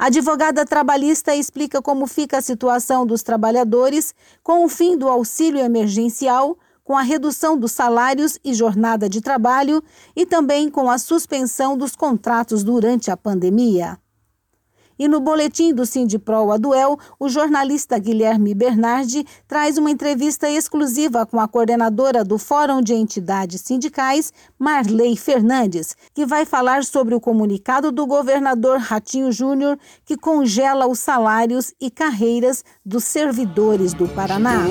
A 0.03 0.07
advogada 0.07 0.67
trabalhista 0.67 1.33
explica 1.33 1.81
como 1.81 2.09
fica 2.09 2.39
a 2.39 2.43
situação 2.43 3.07
dos 3.07 3.23
trabalhadores 3.23 4.13
com 4.43 4.65
o 4.65 4.69
fim 4.69 4.99
do 4.99 5.09
auxílio 5.09 5.61
emergencial, 5.61 6.59
com 6.83 6.99
a 6.99 7.03
redução 7.03 7.57
dos 7.57 7.71
salários 7.71 8.37
e 8.43 8.53
jornada 8.53 9.09
de 9.09 9.21
trabalho 9.21 9.81
e 10.17 10.27
também 10.27 10.69
com 10.69 10.91
a 10.91 10.99
suspensão 10.99 11.79
dos 11.79 11.95
contratos 11.95 12.65
durante 12.65 13.13
a 13.13 13.17
pandemia. 13.17 13.97
E 14.99 15.09
no 15.09 15.21
boletim 15.21 15.75
do 15.75 15.85
Sindipro 15.85 16.51
Aduel, 16.53 16.99
o 17.19 17.29
jornalista 17.29 17.99
Guilherme 17.99 18.55
Bernardi 18.55 19.25
traz 19.49 19.79
uma 19.79 19.91
entrevista 19.91 20.49
exclusiva 20.51 21.27
com 21.27 21.41
a 21.41 21.49
coordenadora 21.49 22.25
do 22.25 22.39
Fórum 22.39 22.81
de 22.81 22.95
Entidades 22.95 23.61
Sindicais, 23.63 24.33
Marley 24.59 25.17
Fernandes, 25.17 25.97
que 26.15 26.27
vai 26.27 26.45
falar 26.45 26.85
sobre 26.85 27.15
o 27.15 27.21
comunicado 27.21 27.91
do 27.91 28.07
governador 28.07 28.79
Ratinho 28.79 29.33
Júnior 29.33 29.79
que 30.05 30.17
congela 30.17 30.87
os 30.87 30.99
salários 30.99 31.73
e 31.81 31.91
carreiras 31.91 32.65
dos 32.85 33.05
servidores 33.05 33.95
do 33.95 34.09
Paraná. 34.09 34.67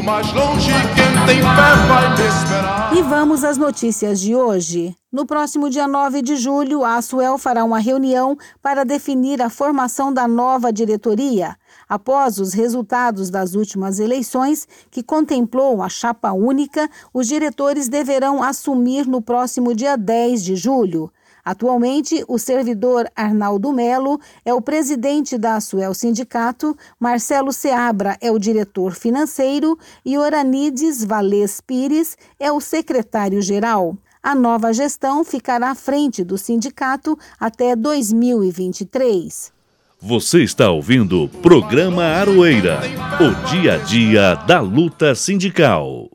E 2.95 3.01
vamos 3.01 3.43
às 3.43 3.57
notícias 3.57 4.19
de 4.19 4.35
hoje. 4.35 4.95
No 5.11 5.25
próximo 5.25 5.69
dia 5.69 5.89
9 5.89 6.21
de 6.21 6.37
julho, 6.37 6.85
a 6.85 6.95
Asuel 6.95 7.37
fará 7.37 7.65
uma 7.65 7.79
reunião 7.79 8.37
para 8.61 8.85
definir 8.85 9.41
a 9.41 9.49
formação 9.49 10.13
da 10.13 10.25
nova 10.25 10.71
diretoria. 10.71 11.57
Após 11.89 12.37
os 12.37 12.53
resultados 12.53 13.29
das 13.29 13.53
últimas 13.53 13.99
eleições, 13.99 14.65
que 14.89 15.03
contemplou 15.03 15.83
a 15.83 15.89
chapa 15.89 16.31
única, 16.31 16.89
os 17.13 17.27
diretores 17.27 17.89
deverão 17.89 18.41
assumir 18.41 19.05
no 19.05 19.21
próximo 19.21 19.75
dia 19.75 19.97
10 19.97 20.45
de 20.45 20.55
julho. 20.55 21.11
Atualmente, 21.43 22.23
o 22.25 22.39
servidor 22.39 23.11
Arnaldo 23.13 23.73
Melo 23.73 24.17
é 24.45 24.53
o 24.53 24.61
presidente 24.61 25.37
da 25.37 25.55
Asuel 25.55 25.93
Sindicato, 25.93 26.73
Marcelo 26.97 27.51
Seabra 27.51 28.17
é 28.21 28.31
o 28.31 28.39
diretor 28.39 28.93
financeiro 28.93 29.77
e 30.05 30.17
Oranides 30.17 31.03
Valês 31.03 31.59
Pires 31.59 32.15
é 32.39 32.49
o 32.49 32.61
secretário-geral. 32.61 33.97
A 34.23 34.35
nova 34.35 34.71
gestão 34.71 35.23
ficará 35.23 35.71
à 35.71 35.75
frente 35.75 36.23
do 36.23 36.37
sindicato 36.37 37.17
até 37.39 37.75
2023. 37.75 39.51
Você 39.99 40.43
está 40.43 40.69
ouvindo 40.69 41.23
o 41.23 41.27
programa 41.27 42.03
Aroeira. 42.03 42.81
O 43.19 43.49
dia 43.49 43.73
a 43.73 43.77
dia 43.77 44.35
da 44.35 44.59
luta 44.59 45.15
sindical. 45.15 46.07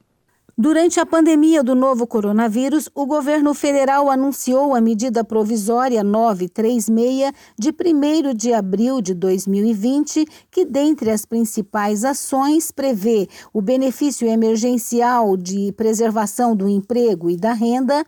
Durante 0.58 0.98
a 0.98 1.04
pandemia 1.04 1.62
do 1.62 1.74
novo 1.74 2.06
coronavírus, 2.06 2.88
o 2.94 3.04
governo 3.04 3.52
federal 3.52 4.10
anunciou 4.10 4.74
a 4.74 4.80
medida 4.80 5.22
provisória 5.22 6.02
936 6.02 7.30
de 7.58 7.68
1 7.68 8.34
de 8.34 8.54
abril 8.54 9.02
de 9.02 9.12
2020, 9.12 10.26
que, 10.50 10.64
dentre 10.64 11.10
as 11.10 11.26
principais 11.26 12.06
ações, 12.06 12.72
prevê 12.72 13.28
o 13.52 13.60
benefício 13.60 14.26
emergencial 14.26 15.36
de 15.36 15.72
preservação 15.72 16.56
do 16.56 16.66
emprego 16.66 17.28
e 17.28 17.36
da 17.36 17.52
renda, 17.52 18.02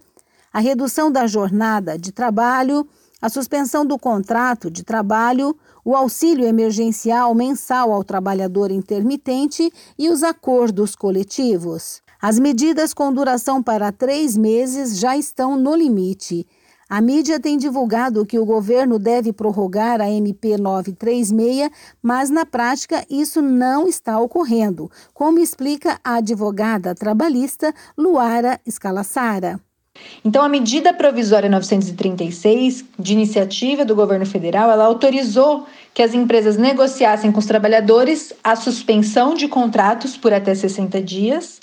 a 0.51 0.59
redução 0.59 1.13
da 1.13 1.27
jornada 1.27 1.99
de 1.99 2.13
trabalho, 2.13 2.89
a 3.21 3.29
suspensão 3.29 3.85
do 3.85 3.99
contrato 3.99 4.71
de 4.71 4.83
trabalho, 4.83 5.55
o 5.85 5.95
auxílio 5.95 6.47
emergencial 6.47 7.35
mensal 7.35 7.93
ao 7.93 8.03
trabalhador 8.03 8.71
intermitente 8.71 9.71
e 9.99 10.09
os 10.09 10.23
acordos 10.23 10.97
coletivos. 10.97 12.08
As 12.21 12.37
medidas 12.37 12.93
com 12.93 13.13
duração 13.13 13.63
para 13.63 13.93
três 13.93 14.37
meses 14.37 14.99
já 14.99 15.17
estão 15.17 15.57
no 15.57 15.73
limite. 15.77 16.45
A 16.91 17.01
mídia 17.01 17.39
tem 17.39 17.57
divulgado 17.57 18.27
que 18.27 18.41
o 18.41 18.45
governo 18.45 18.99
deve 18.99 19.33
prorrogar 19.33 20.01
a 20.01 20.11
MP 20.11 20.57
936, 20.57 21.71
mas 22.03 22.29
na 22.29 22.45
prática 22.45 23.05
isso 23.09 23.41
não 23.41 23.87
está 23.87 24.19
ocorrendo, 24.19 24.91
como 25.15 25.39
explica 25.39 26.01
a 26.03 26.17
advogada 26.17 26.93
trabalhista 26.93 27.73
Luara 27.97 28.59
Escalassara. 28.67 29.61
Então, 30.25 30.43
a 30.43 30.49
medida 30.49 30.93
provisória 30.93 31.49
936, 31.49 32.85
de 32.99 33.13
iniciativa 33.13 33.85
do 33.85 33.95
governo 33.95 34.27
federal, 34.27 34.71
ela 34.71 34.87
autorizou 34.87 35.67
que 35.95 36.03
as 36.03 36.15
empresas 36.15 36.57
negociassem 36.57 37.31
com 37.31 37.39
os 37.39 37.47
trabalhadores 37.47 38.33
a 38.43 38.57
suspensão 38.57 39.35
de 39.35 39.47
contratos 39.47 40.17
por 40.17 40.33
até 40.33 40.53
60 40.53 41.01
dias 41.01 41.61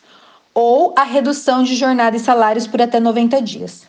ou 0.56 0.96
a 0.98 1.04
redução 1.04 1.64
de 1.64 1.76
jornada 1.76 2.16
e 2.16 2.20
salários 2.20 2.66
por 2.66 2.82
até 2.82 2.98
90 2.98 3.42
dias. 3.42 3.84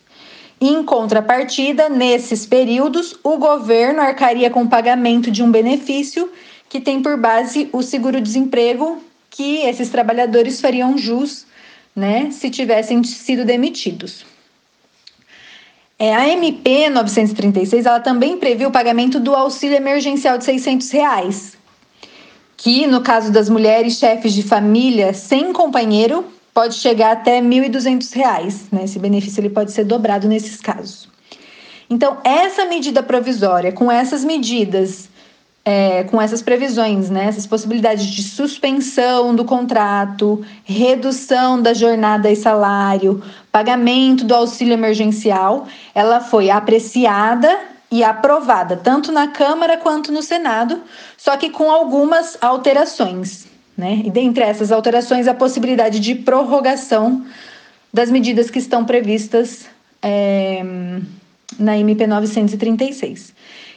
Em 0.60 0.82
contrapartida, 0.82 1.88
nesses 1.88 2.44
períodos, 2.44 3.16
o 3.22 3.38
governo 3.38 4.00
arcaria 4.00 4.50
com 4.50 4.62
o 4.62 4.69
pagamento 4.69 5.31
de 5.31 5.43
um 5.43 5.50
benefício 5.50 6.31
que 6.69 6.81
tem 6.81 7.00
por 7.00 7.16
base 7.16 7.69
o 7.72 7.82
seguro-desemprego 7.82 8.99
que 9.31 9.59
esses 9.59 9.91
trabalhadores 9.91 10.60
fariam 10.60 10.99
jus 10.99 11.47
né, 11.94 12.31
se 12.31 12.50
tivessem 12.50 13.05
sido 13.05 13.44
demitidos. 13.44 14.26
É, 15.99 16.14
a 16.14 16.29
MP 16.29 16.91
936 16.91 17.87
ela 17.87 18.00
também 18.00 18.37
previu 18.37 18.69
o 18.69 18.73
pagamento 18.73 19.20
do 19.20 19.35
auxílio 19.35 19.76
emergencial 19.76 20.37
de 20.37 20.44
600 20.44 20.91
reais, 20.91 21.56
que 22.56 22.87
no 22.87 23.02
caso 23.02 23.31
das 23.31 23.49
mulheres 23.49 23.99
chefes 23.99 24.32
de 24.35 24.43
família 24.43 25.14
sem 25.14 25.52
companheiro 25.52 26.25
pode 26.56 26.76
chegar 26.76 27.12
até 27.12 27.43
1.200 27.43 28.14
reais. 28.14 28.64
Né? 28.73 28.85
Esse 28.85 28.99
benefício 28.99 29.43
ele 29.43 29.50
pode 29.50 29.73
ser 29.73 29.85
dobrado 29.85 30.26
nesses 30.26 30.58
casos. 30.58 31.06
Então 31.91 32.17
essa 32.25 32.64
medida 32.64 33.03
provisória, 33.03 33.73
com 33.73 33.93
essas 33.93 34.25
medidas 34.25 35.11
é, 35.67 36.05
com 36.05 36.23
essas 36.23 36.41
previsões, 36.43 37.11
né, 37.11 37.25
essas 37.25 37.44
possibilidades 37.44 38.06
de 38.06 38.23
suspensão 38.23 39.35
do 39.35 39.44
contrato, 39.44 40.47
redução 40.64 41.61
da 41.61 41.75
jornada 41.75 42.31
e 42.31 42.37
salário, 42.37 43.20
pagamento 43.50 44.25
do 44.25 44.32
auxílio 44.32 44.75
emergencial, 44.75 45.67
ela 45.93 46.20
foi 46.20 46.50
apreciada 46.50 47.50
e 47.91 48.05
aprovada 48.05 48.76
tanto 48.76 49.11
na 49.11 49.26
Câmara 49.26 49.76
quanto 49.76 50.12
no 50.12 50.23
Senado, 50.23 50.81
só 51.17 51.37
que 51.37 51.50
com 51.50 51.69
algumas 51.69 52.38
alterações. 52.41 53.45
Né? 53.76 54.02
E 54.05 54.11
dentre 54.11 54.43
essas 54.43 54.73
alterações, 54.73 55.28
a 55.28 55.34
possibilidade 55.34 56.00
de 56.00 56.14
prorrogação 56.14 57.26
das 57.93 58.11
medidas 58.11 58.50
que 58.50 58.58
estão 58.58 58.84
previstas 58.84 59.67
é, 60.02 60.64
na 61.58 61.76
MP 61.78 62.06
936. 62.06 63.34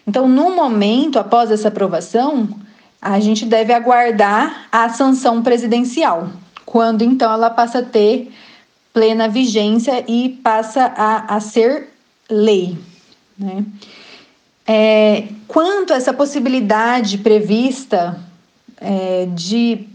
Então, 0.08 0.28
no 0.28 0.56
momento, 0.56 1.20
após 1.20 1.52
essa 1.52 1.68
aprovação, 1.68 2.50
a 3.02 3.20
gente 3.20 3.46
deve 3.46 3.74
aguardar 3.74 4.68
a 4.72 4.90
sanção 4.90 5.42
presidencial, 5.42 6.30
quando 6.66 7.04
então 7.04 7.32
ela 7.32 7.50
passa 7.50 7.80
a 7.80 7.84
ter 7.84 8.32
plena 8.94 9.28
vigência 9.28 10.04
e 10.08 10.30
passa 10.44 10.92
a, 10.96 11.36
a 11.36 11.40
ser 11.40 11.90
lei. 12.30 12.78
Né? 13.38 13.64
É, 14.68 15.28
quanto 15.48 15.94
a 15.94 15.96
essa 15.96 16.14
possibilidade 16.14 17.18
prevista 17.20 18.20
é, 18.78 19.28
de 19.34 19.89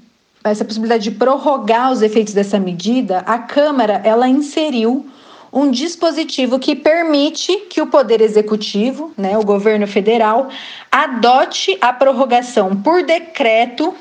essa 0.50 0.64
possibilidade 0.64 1.04
de 1.04 1.10
prorrogar 1.10 1.90
os 1.90 2.02
efeitos 2.02 2.34
dessa 2.34 2.58
medida, 2.58 3.20
a 3.20 3.38
Câmara 3.38 4.00
ela 4.04 4.28
inseriu 4.28 5.06
um 5.50 5.70
dispositivo 5.70 6.58
que 6.58 6.74
permite 6.74 7.56
que 7.70 7.80
o 7.80 7.86
Poder 7.86 8.20
Executivo, 8.20 9.12
né, 9.16 9.38
o 9.38 9.44
governo 9.44 9.86
federal, 9.86 10.48
adote 10.90 11.78
a 11.80 11.92
prorrogação 11.92 12.76
por 12.76 13.04
decreto 13.04 13.94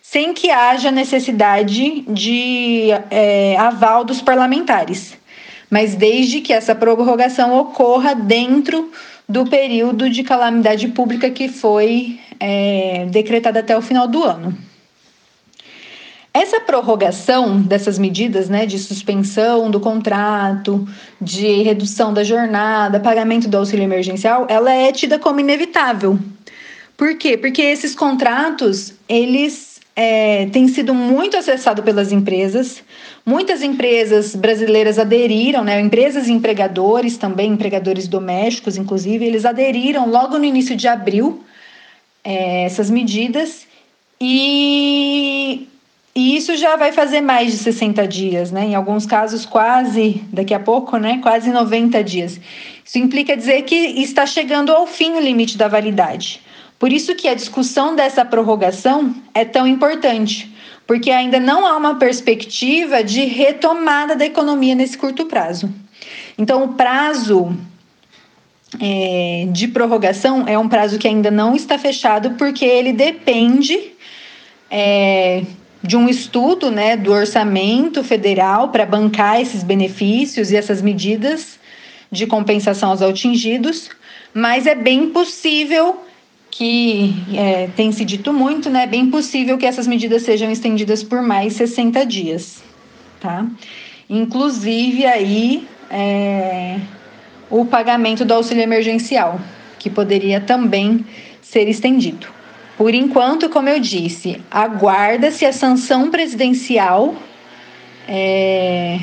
sem 0.00 0.32
que 0.32 0.50
haja 0.50 0.92
necessidade 0.92 2.02
de 2.02 2.90
é, 3.10 3.56
aval 3.58 4.04
dos 4.04 4.22
parlamentares, 4.22 5.16
mas 5.68 5.96
desde 5.96 6.40
que 6.40 6.52
essa 6.52 6.74
prorrogação 6.74 7.58
ocorra 7.58 8.14
dentro 8.14 8.92
do 9.28 9.44
período 9.46 10.08
de 10.08 10.22
calamidade 10.22 10.86
pública 10.88 11.28
que 11.30 11.48
foi 11.48 12.20
é, 12.38 13.06
decretado 13.10 13.58
até 13.58 13.76
o 13.76 13.82
final 13.82 14.06
do 14.06 14.22
ano. 14.22 14.56
Essa 16.36 16.60
prorrogação 16.60 17.60
dessas 17.60 17.96
medidas, 17.96 18.48
né, 18.48 18.66
de 18.66 18.76
suspensão 18.76 19.70
do 19.70 19.78
contrato, 19.78 20.84
de 21.20 21.62
redução 21.62 22.12
da 22.12 22.24
jornada, 22.24 22.98
pagamento 22.98 23.46
do 23.46 23.56
auxílio 23.56 23.84
emergencial, 23.84 24.44
ela 24.50 24.72
é 24.72 24.90
tida 24.90 25.16
como 25.16 25.38
inevitável. 25.38 26.18
Por 26.96 27.16
quê? 27.16 27.36
Porque 27.36 27.62
esses 27.62 27.94
contratos, 27.94 28.94
eles 29.08 29.78
é, 29.94 30.46
têm 30.46 30.66
sido 30.66 30.92
muito 30.92 31.36
acessados 31.36 31.84
pelas 31.84 32.10
empresas. 32.10 32.82
Muitas 33.24 33.62
empresas 33.62 34.34
brasileiras 34.34 34.98
aderiram, 34.98 35.62
né, 35.62 35.80
empresas 35.80 36.26
e 36.26 36.32
empregadores 36.32 37.16
também, 37.16 37.52
empregadores 37.52 38.08
domésticos, 38.08 38.76
inclusive, 38.76 39.24
eles 39.24 39.44
aderiram 39.44 40.10
logo 40.10 40.36
no 40.36 40.44
início 40.44 40.74
de 40.74 40.88
abril 40.88 41.44
é, 42.24 42.64
essas 42.64 42.90
medidas. 42.90 43.68
E 44.20 45.68
e 46.16 46.36
isso 46.36 46.56
já 46.56 46.76
vai 46.76 46.92
fazer 46.92 47.20
mais 47.20 47.50
de 47.50 47.58
60 47.58 48.06
dias, 48.06 48.52
né? 48.52 48.66
Em 48.66 48.74
alguns 48.76 49.04
casos, 49.04 49.44
quase, 49.44 50.22
daqui 50.32 50.54
a 50.54 50.60
pouco, 50.60 50.96
né? 50.96 51.18
Quase 51.20 51.50
90 51.50 52.04
dias. 52.04 52.40
Isso 52.84 52.98
implica 52.98 53.36
dizer 53.36 53.62
que 53.62 53.74
está 53.74 54.24
chegando 54.24 54.70
ao 54.70 54.86
fim 54.86 55.14
o 55.14 55.20
limite 55.20 55.58
da 55.58 55.66
validade. 55.66 56.40
Por 56.78 56.92
isso 56.92 57.16
que 57.16 57.26
a 57.26 57.34
discussão 57.34 57.96
dessa 57.96 58.24
prorrogação 58.24 59.12
é 59.34 59.44
tão 59.44 59.66
importante, 59.66 60.54
porque 60.86 61.10
ainda 61.10 61.40
não 61.40 61.66
há 61.66 61.76
uma 61.76 61.96
perspectiva 61.96 63.02
de 63.02 63.24
retomada 63.24 64.14
da 64.14 64.24
economia 64.24 64.74
nesse 64.74 64.96
curto 64.96 65.26
prazo. 65.26 65.72
Então, 66.38 66.62
o 66.62 66.68
prazo 66.74 67.56
é, 68.80 69.48
de 69.50 69.66
prorrogação 69.66 70.46
é 70.46 70.56
um 70.56 70.68
prazo 70.68 70.98
que 70.98 71.08
ainda 71.08 71.30
não 71.30 71.56
está 71.56 71.76
fechado, 71.76 72.32
porque 72.32 72.64
ele 72.64 72.92
depende. 72.92 73.92
É, 74.70 75.42
de 75.84 75.98
um 75.98 76.08
estudo 76.08 76.70
né, 76.70 76.96
do 76.96 77.12
orçamento 77.12 78.02
federal 78.02 78.70
para 78.70 78.86
bancar 78.86 79.38
esses 79.38 79.62
benefícios 79.62 80.50
e 80.50 80.56
essas 80.56 80.80
medidas 80.80 81.58
de 82.10 82.26
compensação 82.26 82.88
aos 82.88 83.02
atingidos, 83.02 83.90
mas 84.32 84.66
é 84.66 84.74
bem 84.74 85.10
possível 85.10 86.02
que 86.50 87.14
é, 87.34 87.68
tem 87.76 87.92
se 87.92 88.04
dito 88.04 88.32
muito, 88.32 88.70
né? 88.70 88.84
É 88.84 88.86
bem 88.86 89.10
possível 89.10 89.58
que 89.58 89.66
essas 89.66 89.86
medidas 89.86 90.22
sejam 90.22 90.50
estendidas 90.50 91.02
por 91.02 91.20
mais 91.20 91.52
60 91.54 92.06
dias, 92.06 92.62
tá? 93.20 93.46
Inclusive 94.08 95.04
aí 95.04 95.66
é, 95.90 96.78
o 97.50 97.66
pagamento 97.66 98.24
do 98.24 98.32
auxílio 98.32 98.62
emergencial, 98.62 99.38
que 99.78 99.90
poderia 99.90 100.40
também 100.40 101.04
ser 101.42 101.68
estendido. 101.68 102.33
Por 102.76 102.92
enquanto, 102.92 103.48
como 103.48 103.68
eu 103.68 103.78
disse, 103.78 104.42
aguarda-se 104.50 105.46
a 105.46 105.52
sanção 105.52 106.10
presidencial 106.10 107.14
é, 108.08 109.00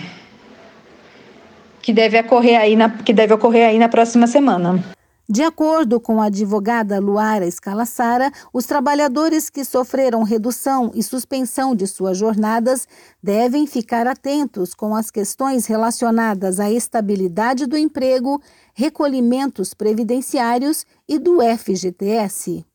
que, 1.81 1.93
deve 1.93 2.19
ocorrer 2.19 2.59
aí 2.59 2.75
na, 2.75 2.89
que 2.89 3.13
deve 3.13 3.33
ocorrer 3.33 3.69
aí 3.69 3.79
na 3.79 3.87
próxima 3.87 4.27
semana. 4.27 4.83
De 5.29 5.43
acordo 5.43 5.97
com 5.97 6.21
a 6.21 6.25
advogada 6.25 6.99
Luara 6.99 7.47
Escalassara, 7.47 8.29
os 8.51 8.65
trabalhadores 8.65 9.49
que 9.49 9.63
sofreram 9.63 10.23
redução 10.23 10.91
e 10.93 11.01
suspensão 11.01 11.73
de 11.73 11.87
suas 11.87 12.17
jornadas 12.17 12.85
devem 13.23 13.65
ficar 13.65 14.07
atentos 14.07 14.73
com 14.73 14.93
as 14.93 15.09
questões 15.09 15.67
relacionadas 15.67 16.59
à 16.59 16.69
estabilidade 16.69 17.65
do 17.65 17.77
emprego, 17.77 18.41
recolhimentos 18.73 19.73
previdenciários 19.73 20.85
e 21.07 21.17
do 21.17 21.37
FGTS. 21.39 22.65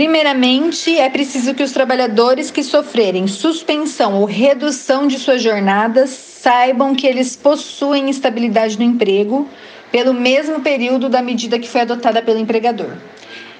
Primeiramente, 0.00 0.98
é 0.98 1.10
preciso 1.10 1.52
que 1.52 1.62
os 1.62 1.72
trabalhadores 1.72 2.50
que 2.50 2.62
sofrerem 2.62 3.26
suspensão 3.26 4.18
ou 4.18 4.24
redução 4.24 5.06
de 5.06 5.18
suas 5.18 5.42
jornadas 5.42 6.08
saibam 6.08 6.94
que 6.94 7.06
eles 7.06 7.36
possuem 7.36 8.08
estabilidade 8.08 8.78
no 8.78 8.82
emprego 8.82 9.46
pelo 9.92 10.14
mesmo 10.14 10.60
período 10.60 11.10
da 11.10 11.20
medida 11.20 11.58
que 11.58 11.68
foi 11.68 11.82
adotada 11.82 12.22
pelo 12.22 12.38
empregador. 12.38 12.96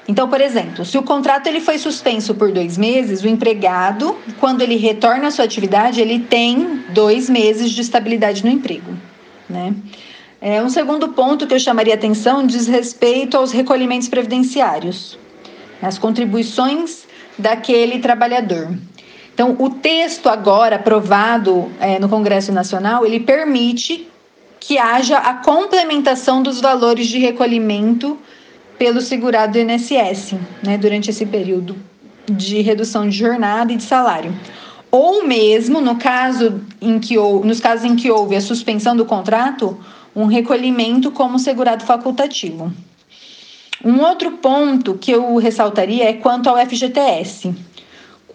Então, 0.08 0.30
por 0.30 0.40
exemplo, 0.40 0.82
se 0.82 0.96
o 0.96 1.02
contrato 1.02 1.46
ele 1.46 1.60
foi 1.60 1.76
suspenso 1.76 2.34
por 2.34 2.50
dois 2.50 2.78
meses, 2.78 3.22
o 3.22 3.28
empregado, 3.28 4.16
quando 4.38 4.62
ele 4.62 4.76
retorna 4.76 5.28
à 5.28 5.30
sua 5.30 5.44
atividade, 5.44 6.00
ele 6.00 6.20
tem 6.20 6.84
dois 6.88 7.28
meses 7.28 7.70
de 7.70 7.82
estabilidade 7.82 8.42
no 8.42 8.50
emprego. 8.50 8.94
Né? 9.46 9.74
É, 10.40 10.62
um 10.62 10.70
segundo 10.70 11.08
ponto 11.08 11.46
que 11.46 11.52
eu 11.52 11.60
chamaria 11.60 11.92
atenção 11.92 12.46
diz 12.46 12.66
respeito 12.66 13.36
aos 13.36 13.52
recolhimentos 13.52 14.08
previdenciários 14.08 15.18
as 15.82 15.98
contribuições 15.98 17.04
daquele 17.38 17.98
trabalhador. 17.98 18.68
Então, 19.32 19.56
o 19.58 19.70
texto 19.70 20.28
agora 20.28 20.76
aprovado 20.76 21.70
é, 21.80 21.98
no 21.98 22.08
Congresso 22.08 22.52
Nacional, 22.52 23.06
ele 23.06 23.20
permite 23.20 24.06
que 24.58 24.76
haja 24.76 25.16
a 25.16 25.34
complementação 25.34 26.42
dos 26.42 26.60
valores 26.60 27.06
de 27.06 27.18
recolhimento 27.18 28.18
pelo 28.78 29.00
segurado 29.00 29.54
do 29.54 29.58
INSS, 29.58 30.34
né, 30.62 30.76
durante 30.76 31.10
esse 31.10 31.24
período 31.24 31.76
de 32.30 32.60
redução 32.60 33.08
de 33.08 33.16
jornada 33.16 33.72
e 33.72 33.76
de 33.76 33.82
salário. 33.82 34.34
Ou 34.90 35.26
mesmo, 35.26 35.80
no 35.80 35.96
caso 35.96 36.60
em 36.80 36.98
que, 36.98 37.16
nos 37.16 37.60
casos 37.60 37.84
em 37.84 37.96
que 37.96 38.10
houve 38.10 38.36
a 38.36 38.40
suspensão 38.40 38.96
do 38.96 39.04
contrato, 39.04 39.78
um 40.14 40.26
recolhimento 40.26 41.10
como 41.10 41.38
segurado 41.38 41.84
facultativo. 41.84 42.72
Um 43.84 44.00
outro 44.00 44.32
ponto 44.32 44.94
que 44.94 45.10
eu 45.10 45.36
ressaltaria 45.36 46.08
é 46.08 46.12
quanto 46.12 46.48
ao 46.48 46.58
FGTS. 46.58 47.54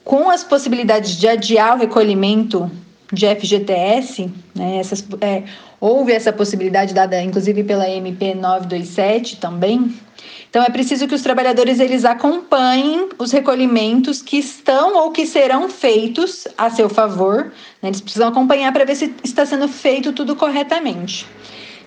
Com 0.04 0.30
as 0.30 0.44
possibilidades 0.44 1.18
de 1.18 1.28
adiar 1.28 1.75
o 1.75 1.80
recolhimento 1.80 2.70
de 3.14 3.28
FGTS, 3.28 4.32
né, 4.56 4.78
essas, 4.78 5.06
é, 5.22 5.44
houve 5.80 6.12
essa 6.12 6.34
possibilidade 6.34 6.94
dada 6.94 7.22
inclusive 7.22 7.64
pela 7.64 7.88
MP 7.88 8.34
927 8.34 9.38
também. 9.38 9.96
Então 10.50 10.64
é 10.64 10.70
preciso 10.70 11.08
que 11.08 11.14
os 11.14 11.22
trabalhadores 11.22 11.80
eles 11.80 12.06
acompanhem 12.06 13.10
os 13.20 13.32
recolhimentos 13.32 14.22
que 14.22 14.38
estão 14.38 14.96
ou 14.96 15.12
que 15.12 15.28
serão 15.28 15.70
feitos 15.70 16.48
a 16.58 16.72
seu 16.72 16.90
favor. 16.90 17.52
Né, 17.82 17.90
eles 17.90 18.02
precisam 18.02 18.30
acompanhar 18.30 18.74
para 18.74 18.86
ver 18.86 18.96
se 18.96 19.14
está 19.24 19.46
sendo 19.46 19.68
feito 19.68 20.12
tudo 20.12 20.36
corretamente. 20.36 21.28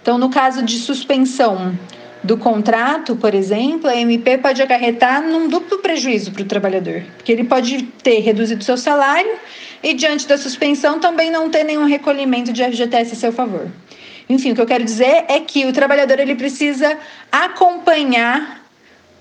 Então, 0.01 0.17
no 0.17 0.31
caso 0.31 0.63
de 0.63 0.79
suspensão 0.79 1.77
do 2.23 2.37
contrato, 2.37 3.17
por 3.17 3.35
exemplo, 3.35 3.89
a 3.89 3.97
MP 3.97 4.39
pode 4.39 4.61
acarretar 4.61 5.23
num 5.23 5.49
duplo 5.49 5.79
prejuízo 5.79 6.33
para 6.33 6.43
o 6.43 6.47
trabalhador, 6.47 7.03
porque 7.17 7.31
ele 7.31 7.45
pode 7.45 7.83
ter 8.03 8.21
reduzido 8.21 8.63
seu 8.65 8.77
salário 8.77 9.37
e, 9.83 9.95
diante 9.95 10.27
da 10.27 10.37
suspensão, 10.37 10.99
também 10.99 11.31
não 11.31 11.49
ter 11.49 11.65
nenhum 11.65 11.85
recolhimento 11.85 12.53
de 12.53 12.65
FGTS 12.65 13.13
a 13.13 13.17
seu 13.17 13.33
favor. 13.33 13.69
Enfim, 14.29 14.53
o 14.53 14.55
que 14.55 14.61
eu 14.61 14.67
quero 14.67 14.85
dizer 14.85 15.25
é 15.29 15.41
que 15.41 15.65
o 15.65 15.73
trabalhador 15.73 16.19
ele 16.19 16.35
precisa 16.35 16.99
acompanhar 17.31 18.63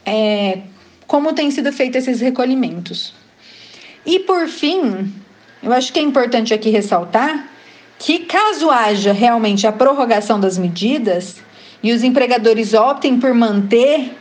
é, 0.06 0.60
como 1.06 1.34
têm 1.34 1.50
sido 1.52 1.72
feitos 1.72 2.08
esses 2.08 2.20
recolhimentos. 2.20 3.14
E, 4.06 4.20
por 4.20 4.48
fim, 4.48 5.14
eu 5.62 5.72
acho 5.72 5.94
que 5.94 6.00
é 6.00 6.02
importante 6.02 6.54
aqui 6.54 6.70
ressaltar 6.70 7.48
que, 8.00 8.20
caso 8.20 8.70
haja 8.70 9.12
realmente 9.12 9.66
a 9.66 9.72
prorrogação 9.72 10.40
das 10.40 10.58
medidas, 10.58 11.38
e 11.82 11.92
os 11.92 12.04
empregadores 12.04 12.74
optem 12.74 13.20
por 13.20 13.34
manter 13.34 14.12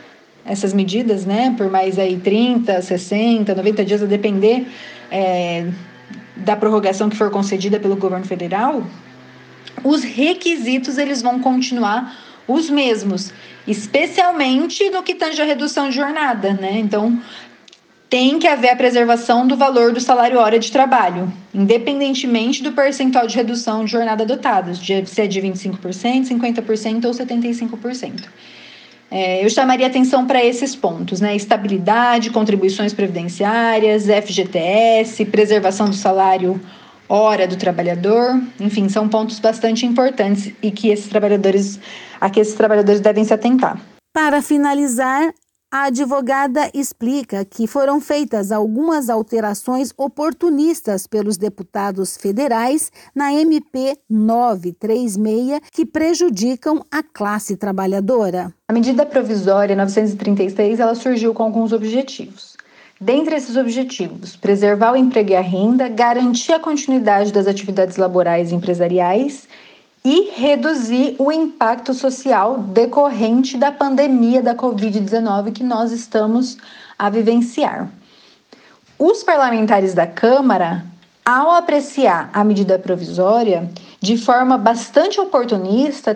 essas 0.45 0.73
medidas, 0.73 1.25
né, 1.25 1.53
por 1.57 1.69
mais 1.69 1.99
aí 1.99 2.17
30, 2.17 2.81
60, 2.81 3.53
90 3.53 3.85
dias, 3.85 4.01
a 4.01 4.05
depender 4.05 4.65
é, 5.11 5.67
da 6.35 6.55
prorrogação 6.55 7.09
que 7.09 7.17
for 7.17 7.29
concedida 7.29 7.79
pelo 7.79 7.97
governo 7.97 8.25
federal, 8.25 8.83
os 9.83 10.03
requisitos 10.03 10.97
eles 10.97 11.21
vão 11.21 11.39
continuar 11.39 12.17
os 12.47 12.69
mesmos, 12.69 13.33
especialmente 13.67 14.89
no 14.89 15.03
que 15.03 15.13
tange 15.13 15.41
a 15.41 15.45
redução 15.45 15.89
de 15.89 15.95
jornada, 15.95 16.53
né? 16.53 16.79
Então, 16.79 17.21
tem 18.09 18.39
que 18.39 18.47
haver 18.47 18.69
a 18.69 18.75
preservação 18.75 19.45
do 19.45 19.57
valor 19.57 19.91
do 19.91 19.99
salário 19.99 20.39
hora 20.39 20.57
de 20.57 20.71
trabalho, 20.71 21.31
independentemente 21.53 22.63
do 22.63 22.71
percentual 22.71 23.27
de 23.27 23.35
redução 23.35 23.83
de 23.83 23.91
jornada 23.91 24.23
adotada, 24.23 24.73
se 24.73 24.93
é 24.93 25.27
de 25.27 25.41
25%, 25.41 25.79
50% 26.27 27.05
ou 27.05 27.11
75%. 27.11 28.23
É, 29.09 29.43
eu 29.43 29.49
chamaria 29.49 29.87
atenção 29.87 30.25
para 30.25 30.43
esses 30.43 30.75
pontos, 30.75 31.21
né? 31.21 31.33
Estabilidade, 31.35 32.29
contribuições 32.29 32.93
previdenciárias, 32.93 34.05
FGTS, 34.05 35.23
preservação 35.25 35.89
do 35.89 35.95
salário 35.95 36.59
hora 37.09 37.47
do 37.47 37.55
trabalhador, 37.55 38.41
enfim, 38.59 38.89
são 38.89 39.07
pontos 39.07 39.39
bastante 39.39 39.85
importantes 39.85 40.51
e 40.61 40.71
que 40.71 40.89
esses 40.89 41.07
trabalhadores, 41.07 41.79
a 42.19 42.29
que 42.29 42.39
esses 42.39 42.53
trabalhadores 42.53 42.99
devem 42.99 43.23
se 43.23 43.33
atentar. 43.33 43.79
Para 44.13 44.41
finalizar, 44.41 45.31
a 45.71 45.85
advogada 45.85 46.69
explica 46.73 47.43
que 47.43 47.67
foram 47.67 47.99
feitas 47.99 48.51
algumas 48.53 49.09
alterações 49.09 49.93
oportunistas 49.97 51.05
pelos 51.05 51.37
deputados 51.37 52.15
federais 52.15 52.89
na 53.13 53.33
MP 53.33 53.97
936 54.09 55.59
que 55.71 55.85
prejudicam 55.85 56.81
a 56.89 57.03
classe 57.03 57.57
trabalhadora. 57.57 58.53
A 58.69 58.73
medida 58.73 59.05
provisória 59.05 59.75
936 59.75 60.79
ela 60.79 60.95
surgiu 60.95 61.33
com 61.33 61.43
alguns 61.43 61.73
objetivos. 61.73 62.55
Dentre 62.99 63.35
esses 63.35 63.57
objetivos, 63.57 64.35
preservar 64.35 64.93
o 64.93 64.97
emprego 64.97 65.31
e 65.31 65.35
a 65.35 65.41
renda, 65.41 65.87
garantir 65.87 66.53
a 66.53 66.59
continuidade 66.59 67.31
das 67.31 67.45
atividades 67.45 67.97
laborais 67.97 68.51
e 68.51 68.55
empresariais 68.55 69.47
e 70.09 70.31
reduzir 70.33 71.17
o 71.19 71.29
impacto 71.29 71.93
social 71.93 72.59
decorrente 72.59 73.57
da 73.57 73.73
pandemia 73.73 74.41
da 74.41 74.55
Covid-19 74.55 75.51
que 75.51 75.65
nós 75.65 75.91
estamos 75.91 76.57
a 76.97 77.09
vivenciar. 77.09 77.89
Os 78.97 79.21
parlamentares 79.21 79.93
da 79.93 80.07
Câmara, 80.07 80.85
ao 81.25 81.51
apreciar 81.51 82.29
a 82.31 82.41
medida 82.41 82.79
provisória, 82.79 83.69
de 83.99 84.15
forma 84.15 84.57
bastante 84.57 85.19
oportunista, 85.19 86.15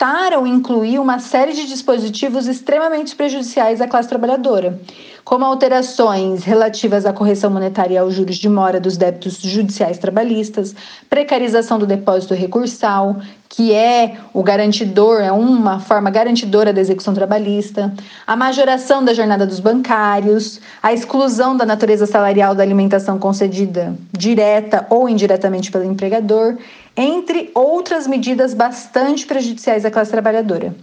tentaram 0.00 0.46
incluir 0.46 0.98
uma 0.98 1.18
série 1.18 1.52
de 1.52 1.66
dispositivos 1.66 2.46
extremamente 2.46 3.14
prejudiciais 3.14 3.82
à 3.82 3.86
classe 3.86 4.08
trabalhadora 4.08 4.80
como 5.24 5.44
alterações 5.44 6.44
relativas 6.44 7.06
à 7.06 7.12
correção 7.12 7.50
monetária 7.50 7.94
e 7.94 7.98
aos 7.98 8.14
juros 8.14 8.36
de 8.36 8.48
mora 8.48 8.80
dos 8.80 8.96
débitos 8.96 9.40
judiciais 9.40 9.98
trabalhistas, 9.98 10.74
precarização 11.08 11.78
do 11.78 11.86
depósito 11.86 12.34
recursal, 12.34 13.16
que 13.48 13.72
é 13.72 14.16
o 14.32 14.42
garantidor, 14.42 15.20
é 15.20 15.32
uma 15.32 15.80
forma 15.80 16.10
garantidora 16.10 16.72
da 16.72 16.80
execução 16.80 17.12
trabalhista, 17.12 17.92
a 18.26 18.36
majoração 18.36 19.04
da 19.04 19.12
jornada 19.12 19.46
dos 19.46 19.60
bancários, 19.60 20.60
a 20.82 20.92
exclusão 20.92 21.56
da 21.56 21.66
natureza 21.66 22.06
salarial 22.06 22.54
da 22.54 22.62
alimentação 22.62 23.18
concedida 23.18 23.94
direta 24.12 24.86
ou 24.88 25.08
indiretamente 25.08 25.70
pelo 25.70 25.84
empregador, 25.84 26.56
entre 26.96 27.50
outras 27.54 28.06
medidas 28.06 28.52
bastante 28.52 29.26
prejudiciais 29.26 29.84
à 29.84 29.89
classe 29.90 30.10
trabalhadora. 30.10 30.74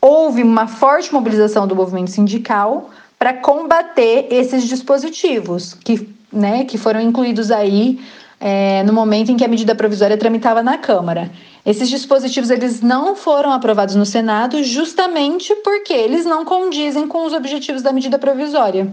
Houve 0.00 0.42
uma 0.42 0.66
forte 0.66 1.12
mobilização 1.12 1.66
do 1.66 1.74
movimento 1.74 2.10
sindical 2.10 2.90
para 3.18 3.32
combater 3.32 4.28
esses 4.30 4.64
dispositivos 4.64 5.74
que, 5.74 6.08
né, 6.32 6.64
que 6.64 6.78
foram 6.78 7.00
incluídos 7.00 7.50
aí 7.50 7.98
é, 8.38 8.82
no 8.82 8.92
momento 8.92 9.32
em 9.32 9.36
que 9.36 9.44
a 9.44 9.48
medida 9.48 9.74
provisória 9.74 10.16
tramitava 10.16 10.62
na 10.62 10.76
Câmara. 10.78 11.30
Esses 11.64 11.88
dispositivos 11.88 12.50
eles 12.50 12.80
não 12.80 13.16
foram 13.16 13.50
aprovados 13.50 13.94
no 13.94 14.06
Senado 14.06 14.62
justamente 14.62 15.54
porque 15.56 15.92
eles 15.92 16.24
não 16.24 16.44
condizem 16.44 17.08
com 17.08 17.24
os 17.24 17.32
objetivos 17.32 17.82
da 17.82 17.92
medida 17.92 18.18
provisória, 18.18 18.92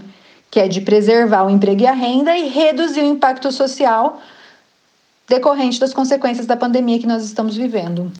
que 0.49 0.59
é 0.59 0.67
de 0.67 0.81
preservar 0.81 1.43
o 1.43 1.49
emprego 1.49 1.81
e 1.81 1.87
a 1.87 1.93
renda 1.93 2.35
e 2.37 2.47
reduzir 2.47 3.01
o 3.01 3.05
impacto 3.05 3.51
social 3.51 4.21
decorrente 5.27 5.79
das 5.79 5.93
consequências 5.93 6.45
da 6.45 6.57
pandemia 6.57 6.99
que 6.99 7.07
nós 7.07 7.23
estamos 7.23 7.55
vivendo. 7.55 8.11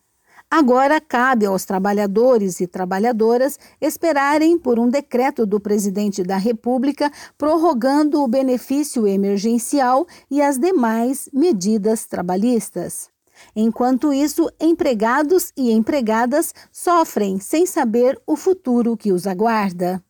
Agora 0.56 1.02
cabe 1.02 1.48
aos 1.48 1.66
trabalhadores 1.66 2.60
e 2.60 2.68
trabalhadoras 2.68 3.58
esperarem 3.82 4.56
por 4.56 4.78
um 4.78 4.88
decreto 4.88 5.48
do 5.48 5.60
presidente 5.60 6.22
da 6.22 6.38
República 6.38 7.12
prorrogando 7.40 8.22
o 8.22 8.28
benefício 8.28 9.08
emergencial 9.08 10.06
e 10.30 10.44
as 10.44 10.60
demais 10.60 11.28
medidas 11.34 12.06
trabalhistas. 12.06 13.10
Enquanto 13.56 14.14
isso, 14.14 14.48
empregados 14.62 15.52
e 15.58 15.72
empregadas 15.72 16.54
sofrem 16.72 17.40
sem 17.40 17.66
saber 17.66 18.22
o 18.28 18.36
futuro 18.36 18.96
que 18.96 19.12
os 19.12 19.26
aguarda. 19.26 20.04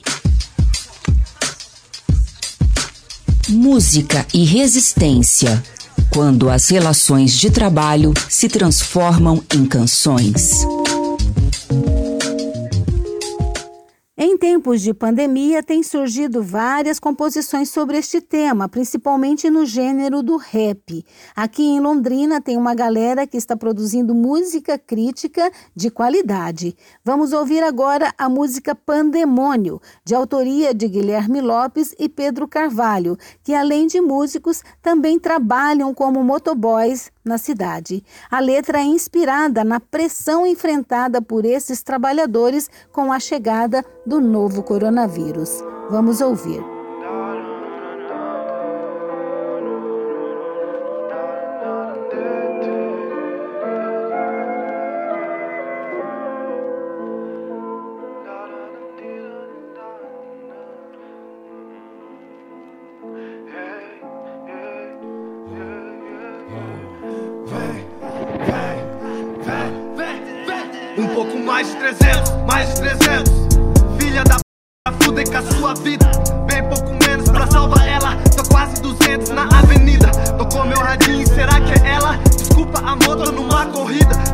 Música 3.54 4.26
e 4.34 4.44
resistência 4.44 5.64
quando 6.10 6.50
as 6.50 6.70
relações 6.70 7.38
de 7.38 7.52
trabalho 7.52 8.12
se 8.28 8.50
transformam 8.50 9.44
em 9.54 9.64
canções. 9.66 10.66
Em 14.26 14.38
tempos 14.38 14.82
de 14.82 14.94
pandemia, 14.94 15.62
têm 15.62 15.84
surgido 15.84 16.42
várias 16.42 16.98
composições 16.98 17.68
sobre 17.68 17.98
este 17.98 18.22
tema, 18.22 18.70
principalmente 18.70 19.50
no 19.50 19.66
gênero 19.66 20.24
do 20.24 20.38
rap. 20.38 21.06
Aqui 21.36 21.62
em 21.62 21.82
Londrina 21.82 22.40
tem 22.40 22.56
uma 22.56 22.74
galera 22.74 23.28
que 23.28 23.36
está 23.36 23.54
produzindo 23.58 24.16
música 24.16 24.80
crítica 24.80 25.52
de 25.76 25.92
qualidade. 25.92 26.74
Vamos 27.04 27.34
ouvir 27.34 27.64
agora 27.64 28.14
a 28.18 28.30
música 28.30 28.74
Pandemônio, 28.74 29.82
de 30.06 30.16
autoria 30.16 30.74
de 30.74 30.88
Guilherme 30.88 31.42
Lopes 31.42 31.94
e 32.00 32.08
Pedro 32.08 32.48
Carvalho, 32.48 33.18
que 33.44 33.54
além 33.54 33.88
de 33.88 34.00
músicos 34.00 34.64
também 34.82 35.20
trabalham 35.20 35.94
como 35.94 36.24
motoboys 36.24 37.12
na 37.26 37.38
cidade. 37.38 38.04
A 38.32 38.40
letra 38.40 38.80
é 38.80 38.84
inspirada 38.84 39.64
na 39.66 39.80
pressão 39.80 40.48
enfrentada 40.48 41.22
por 41.22 41.46
esses 41.46 41.82
trabalhadores 41.82 42.70
com 42.92 43.12
a 43.12 43.20
chegada 43.20 43.84
do 44.06 44.13
novo 44.20 44.64
coronavírus. 44.64 45.64
Vamos 45.90 46.22
ouvir. 46.22 46.73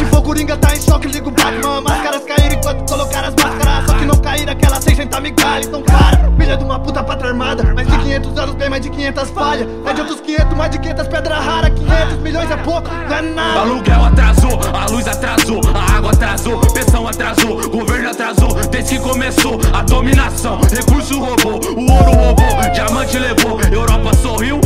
Tipo, 0.00 0.04
Se 0.04 0.04
for 0.06 0.22
coringa, 0.22 0.56
tá 0.56 0.74
em 0.74 0.80
choque, 0.80 1.08
ligo 1.08 1.28
o 1.28 1.32
Batman. 1.32 1.82
Máscaras 1.82 2.24
caíram 2.24 2.56
enquanto 2.56 2.88
colocar 2.90 3.24
as 3.24 3.34
máscaras. 3.34 3.86
Só 3.86 3.94
que 3.94 4.04
não 4.06 4.16
caíram 4.16 4.52
aquelas 4.52 4.84
me 4.84 5.20
migalhas. 5.20 5.66
Então, 5.66 5.82
cara, 5.82 6.32
filha 6.38 6.56
de 6.56 6.64
uma 6.64 6.78
puta 6.78 7.02
pátria 7.02 7.30
armada. 7.30 7.62
Mais 7.74 7.86
de 7.86 7.98
500 7.98 8.38
anos, 8.38 8.54
bem 8.54 8.70
mais 8.70 8.82
de 8.82 8.90
500 8.90 9.30
falhas. 9.30 9.68
Mais 9.84 9.94
de 9.94 10.00
outros 10.02 10.20
500, 10.20 10.56
mais 10.56 10.70
de 10.70 10.78
500 10.78 11.08
pedra 11.08 11.34
rara. 11.38 11.70
500 11.70 12.18
milhões 12.18 12.50
é 12.50 12.56
pouco, 12.56 12.88
não 12.88 13.16
é 13.16 13.22
nada. 13.22 13.58
O 13.58 13.62
aluguel 13.62 14.04
atrasou, 14.04 14.60
a 14.72 14.86
luz 14.90 15.06
atrasou, 15.06 15.60
a 15.74 15.96
água 15.96 16.12
atrasou, 16.12 16.60
pensão 16.72 17.06
atrasou, 17.06 17.68
governo 17.68 18.10
atrasou. 18.10 18.54
Desde 18.70 18.96
que 18.96 19.02
começou 19.02 19.60
a 19.72 19.82
dominação, 19.82 20.60
recurso 20.60 21.20
roubou, 21.20 21.60
o 21.76 21.92
ouro 21.92 22.12
roubou, 22.12 22.70
diamante 22.72 23.18
levou. 23.18 23.60
Europa 23.70 24.14
sorriu, 24.16 24.60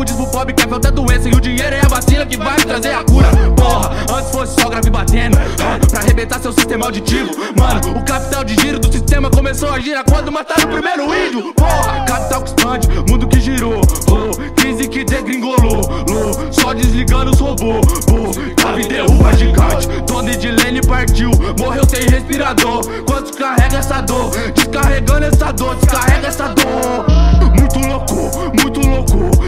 rico 0.00 0.04
diz 0.04 0.16
pro 0.16 0.26
pobre 0.26 0.54
que 0.54 0.64
a 0.64 0.68
falta 0.68 0.88
é 0.88 0.90
doença 0.90 1.28
e 1.28 1.32
o 1.32 1.40
dinheiro 1.40 1.74
é 1.74 1.80
a 1.84 1.88
vacina 1.88 2.26
que 2.26 2.36
vai 2.36 2.56
trazer 2.56 2.92
a 2.92 3.04
cura. 3.04 3.28
Porra, 3.56 3.90
Antes 4.12 4.30
fosse 4.30 4.60
só 4.60 4.68
grave 4.68 4.90
batendo, 4.90 5.36
pra 5.88 6.00
arrebentar 6.00 6.40
seu 6.40 6.52
sistema 6.52 6.86
auditivo. 6.86 7.30
Mano, 7.56 7.98
o 7.98 8.04
capital 8.04 8.44
de 8.44 8.54
giro 8.60 8.78
do 8.78 8.90
sistema 8.92 9.30
começou 9.30 9.70
a 9.70 9.78
girar 9.78 10.04
quando 10.04 10.32
mataram 10.32 10.64
o 10.64 10.72
primeiro 10.72 11.04
índio. 11.14 11.54
Porra, 11.54 12.04
capital 12.06 12.42
que 12.42 12.48
expande, 12.48 12.88
mundo 13.08 13.26
que 13.26 13.40
girou. 13.40 13.80
Oh, 14.08 14.52
crise 14.54 14.88
que 14.88 15.04
degringolou. 15.04 15.80
Oh, 16.08 16.52
só 16.52 16.72
desligando 16.72 17.30
os 17.32 17.38
robôs. 17.38 17.86
Oh, 18.10 18.60
cave 18.60 18.88
derruba 18.88 19.32
gigante. 19.36 19.88
Tony 20.06 20.36
de 20.36 20.50
Lane 20.50 20.80
partiu, 20.82 21.30
morreu 21.58 21.84
sem 21.88 22.02
respirador. 22.08 22.82
Quantos 23.06 23.32
carrega 23.32 23.78
essa 23.78 24.00
dor? 24.00 24.30
Descarregando 24.54 25.26
essa 25.26 25.52
dor, 25.52 25.76
descarrega 25.76 26.28
essa 26.28 26.48
dor. 26.48 27.09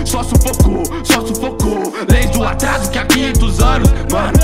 Só 0.05 0.23
sufocou, 0.23 0.83
só 1.05 1.25
sufocou. 1.27 1.93
Leis 2.11 2.31
do 2.31 2.43
atraso 2.45 2.91
que 2.91 2.99
há 2.99 3.07
500 3.07 3.61
anos, 3.61 3.89
mano, 4.11 4.39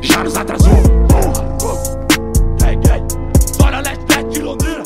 já 0.00 0.24
nos 0.24 0.36
atrasou. 0.36 0.72
Zona 3.56 3.80
leste, 3.80 4.04
leste 4.08 4.30
de 4.30 4.42
Londrina. 4.42 4.82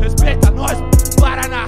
Respeita 0.00 0.50
nós, 0.50 0.78
Paraná, 1.18 1.64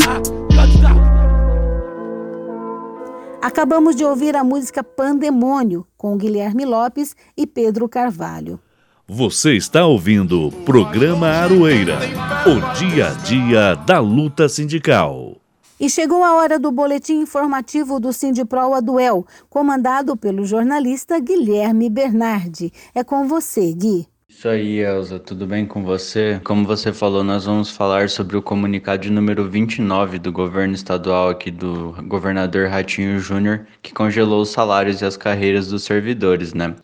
Acabamos 3.40 3.96
de 3.96 4.04
ouvir 4.04 4.37
a 4.37 4.44
música 4.44 4.84
Pandemônio, 4.84 5.84
com 5.96 6.16
Guilherme 6.16 6.64
Lopes 6.64 7.16
e 7.37 7.46
Pedro 7.46 7.88
Carvalho. 7.88 8.61
Você 9.08 9.54
está 9.54 9.84
ouvindo 9.84 10.46
o 10.46 10.52
programa 10.52 11.26
Aroeira, 11.26 11.99
o 12.46 12.75
dia 12.78 13.08
a 13.08 13.11
dia 13.11 13.75
da 13.75 13.99
luta 13.99 14.49
sindical. 14.49 15.41
E 15.83 15.91
chegou 15.91 16.23
a 16.23 16.37
hora 16.37 16.61
do 16.61 16.71
boletim 16.71 17.15
informativo 17.15 17.99
do 17.99 18.12
Sindiprol 18.12 18.73
Aduel, 18.73 19.27
comandado 19.51 20.17
pelo 20.17 20.45
jornalista 20.45 21.19
Guilherme 21.19 21.91
Bernardi. 21.91 22.73
É 22.95 23.03
com 23.03 23.27
você, 23.27 23.73
Gui. 23.73 24.07
Isso 24.29 24.49
aí, 24.49 24.79
Elza, 24.79 25.19
tudo 25.19 25.45
bem 25.45 25.67
com 25.67 25.83
você? 25.83 26.41
Como 26.45 26.65
você 26.65 26.93
falou, 26.93 27.25
nós 27.25 27.47
vamos 27.47 27.69
falar 27.69 28.09
sobre 28.09 28.37
o 28.37 28.43
comunicado 28.43 29.11
número 29.11 29.51
29 29.51 30.21
do 30.21 30.31
governo 30.31 30.73
estadual 30.73 31.31
aqui 31.31 31.51
do 31.51 31.97
governador 32.07 32.69
Ratinho 32.69 33.19
Júnior, 33.19 33.67
que 33.83 33.93
congelou 33.93 34.43
os 34.43 34.51
salários 34.51 35.01
e 35.01 35.05
as 35.05 35.17
carreiras 35.17 35.67
dos 35.67 35.83
servidores, 35.83 36.55
né? 36.55 36.77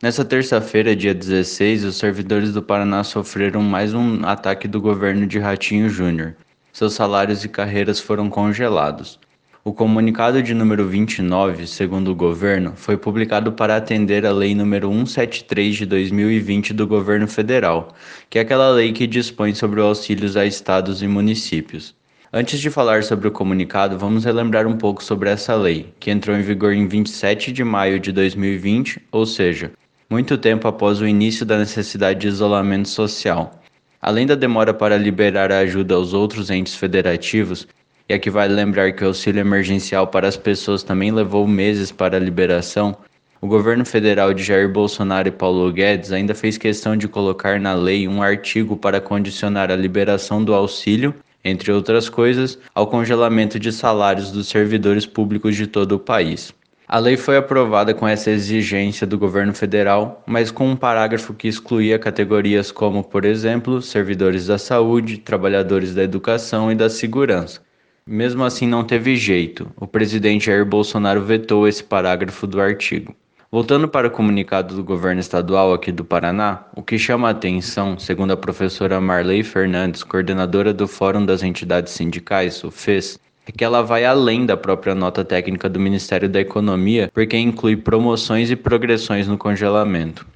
Nessa 0.00 0.24
terça-feira, 0.24 0.94
dia 0.94 1.12
16, 1.12 1.82
os 1.82 1.96
servidores 1.96 2.52
do 2.52 2.62
Paraná 2.62 3.02
sofreram 3.02 3.62
mais 3.62 3.92
um 3.92 4.24
ataque 4.24 4.68
do 4.68 4.80
governo 4.80 5.26
de 5.26 5.40
Ratinho 5.40 5.88
Júnior 5.88 6.36
seus 6.74 6.94
salários 6.94 7.44
e 7.44 7.48
carreiras 7.48 8.00
foram 8.00 8.28
congelados. 8.28 9.20
O 9.64 9.72
comunicado 9.72 10.42
de 10.42 10.52
número 10.52 10.88
29, 10.88 11.68
segundo 11.68 12.10
o 12.10 12.16
governo, 12.16 12.72
foi 12.74 12.96
publicado 12.96 13.52
para 13.52 13.76
atender 13.76 14.26
a 14.26 14.32
Lei 14.32 14.56
número 14.56 14.88
173 14.88 15.76
de 15.76 15.86
2020 15.86 16.74
do 16.74 16.84
governo 16.84 17.28
federal, 17.28 17.94
que 18.28 18.40
é 18.40 18.42
aquela 18.42 18.70
lei 18.70 18.92
que 18.92 19.06
dispõe 19.06 19.54
sobre 19.54 19.80
auxílios 19.80 20.36
a 20.36 20.44
estados 20.44 21.00
e 21.00 21.06
municípios. 21.06 21.94
Antes 22.32 22.58
de 22.58 22.68
falar 22.70 23.04
sobre 23.04 23.28
o 23.28 23.30
comunicado, 23.30 23.96
vamos 23.96 24.24
relembrar 24.24 24.66
um 24.66 24.76
pouco 24.76 25.02
sobre 25.02 25.30
essa 25.30 25.54
lei, 25.54 25.94
que 26.00 26.10
entrou 26.10 26.36
em 26.36 26.42
vigor 26.42 26.72
em 26.72 26.88
27 26.88 27.52
de 27.52 27.62
maio 27.62 28.00
de 28.00 28.10
2020, 28.10 29.00
ou 29.12 29.24
seja, 29.24 29.70
muito 30.10 30.36
tempo 30.36 30.66
após 30.66 31.00
o 31.00 31.06
início 31.06 31.46
da 31.46 31.56
necessidade 31.56 32.18
de 32.18 32.26
isolamento 32.26 32.88
social. 32.88 33.63
Além 34.06 34.26
da 34.26 34.34
demora 34.34 34.74
para 34.74 34.98
liberar 34.98 35.50
a 35.50 35.60
ajuda 35.60 35.94
aos 35.94 36.12
outros 36.12 36.50
entes 36.50 36.74
federativos, 36.74 37.66
e 38.06 38.12
aqui 38.12 38.28
vale 38.28 38.52
lembrar 38.52 38.92
que 38.92 39.02
o 39.02 39.06
auxílio 39.06 39.40
emergencial 39.40 40.06
para 40.08 40.28
as 40.28 40.36
pessoas 40.36 40.82
também 40.82 41.10
levou 41.10 41.48
meses 41.48 41.90
para 41.90 42.18
a 42.18 42.20
liberação, 42.20 42.94
o 43.40 43.46
governo 43.46 43.82
federal 43.82 44.34
de 44.34 44.42
Jair 44.42 44.70
Bolsonaro 44.70 45.28
e 45.28 45.30
Paulo 45.30 45.72
Guedes 45.72 46.12
ainda 46.12 46.34
fez 46.34 46.58
questão 46.58 46.94
de 46.94 47.08
colocar 47.08 47.58
na 47.58 47.72
lei 47.72 48.06
um 48.06 48.22
artigo 48.22 48.76
para 48.76 49.00
condicionar 49.00 49.70
a 49.70 49.76
liberação 49.76 50.44
do 50.44 50.52
auxílio, 50.52 51.14
entre 51.42 51.72
outras 51.72 52.06
coisas, 52.10 52.58
ao 52.74 52.86
congelamento 52.86 53.58
de 53.58 53.72
salários 53.72 54.30
dos 54.30 54.48
servidores 54.48 55.06
públicos 55.06 55.56
de 55.56 55.66
todo 55.66 55.92
o 55.92 55.98
país. 55.98 56.52
A 56.86 56.98
lei 56.98 57.16
foi 57.16 57.38
aprovada 57.38 57.94
com 57.94 58.06
essa 58.06 58.30
exigência 58.30 59.06
do 59.06 59.18
governo 59.18 59.54
federal, 59.54 60.22
mas 60.26 60.50
com 60.50 60.68
um 60.68 60.76
parágrafo 60.76 61.32
que 61.32 61.48
excluía 61.48 61.98
categorias 61.98 62.70
como, 62.70 63.02
por 63.02 63.24
exemplo, 63.24 63.80
servidores 63.80 64.48
da 64.48 64.58
saúde, 64.58 65.16
trabalhadores 65.16 65.94
da 65.94 66.02
educação 66.02 66.70
e 66.70 66.74
da 66.74 66.90
segurança. 66.90 67.62
Mesmo 68.06 68.44
assim, 68.44 68.66
não 68.66 68.84
teve 68.84 69.16
jeito. 69.16 69.66
O 69.76 69.86
presidente 69.86 70.46
Jair 70.46 70.66
Bolsonaro 70.66 71.22
vetou 71.22 71.66
esse 71.66 71.82
parágrafo 71.82 72.46
do 72.46 72.60
artigo. 72.60 73.16
Voltando 73.50 73.88
para 73.88 74.08
o 74.08 74.10
comunicado 74.10 74.74
do 74.74 74.84
governo 74.84 75.20
estadual 75.20 75.72
aqui 75.72 75.90
do 75.90 76.04
Paraná, 76.04 76.66
o 76.76 76.82
que 76.82 76.98
chama 76.98 77.28
a 77.28 77.30
atenção, 77.30 77.98
segundo 77.98 78.32
a 78.32 78.36
professora 78.36 79.00
Marley 79.00 79.42
Fernandes, 79.42 80.02
coordenadora 80.02 80.74
do 80.74 80.86
Fórum 80.86 81.24
das 81.24 81.42
Entidades 81.42 81.94
Sindicais, 81.94 82.62
o 82.62 82.70
FES, 82.70 83.18
é 83.46 83.52
que 83.52 83.64
ela 83.64 83.82
vai 83.82 84.04
além 84.04 84.46
da 84.46 84.56
própria 84.56 84.94
nota 84.94 85.24
técnica 85.24 85.68
do 85.68 85.78
Ministério 85.78 86.28
da 86.28 86.40
Economia, 86.40 87.10
porque 87.12 87.36
inclui 87.36 87.76
promoções 87.76 88.50
e 88.50 88.56
progressões 88.56 89.28
no 89.28 89.36
congelamento. 89.36 90.26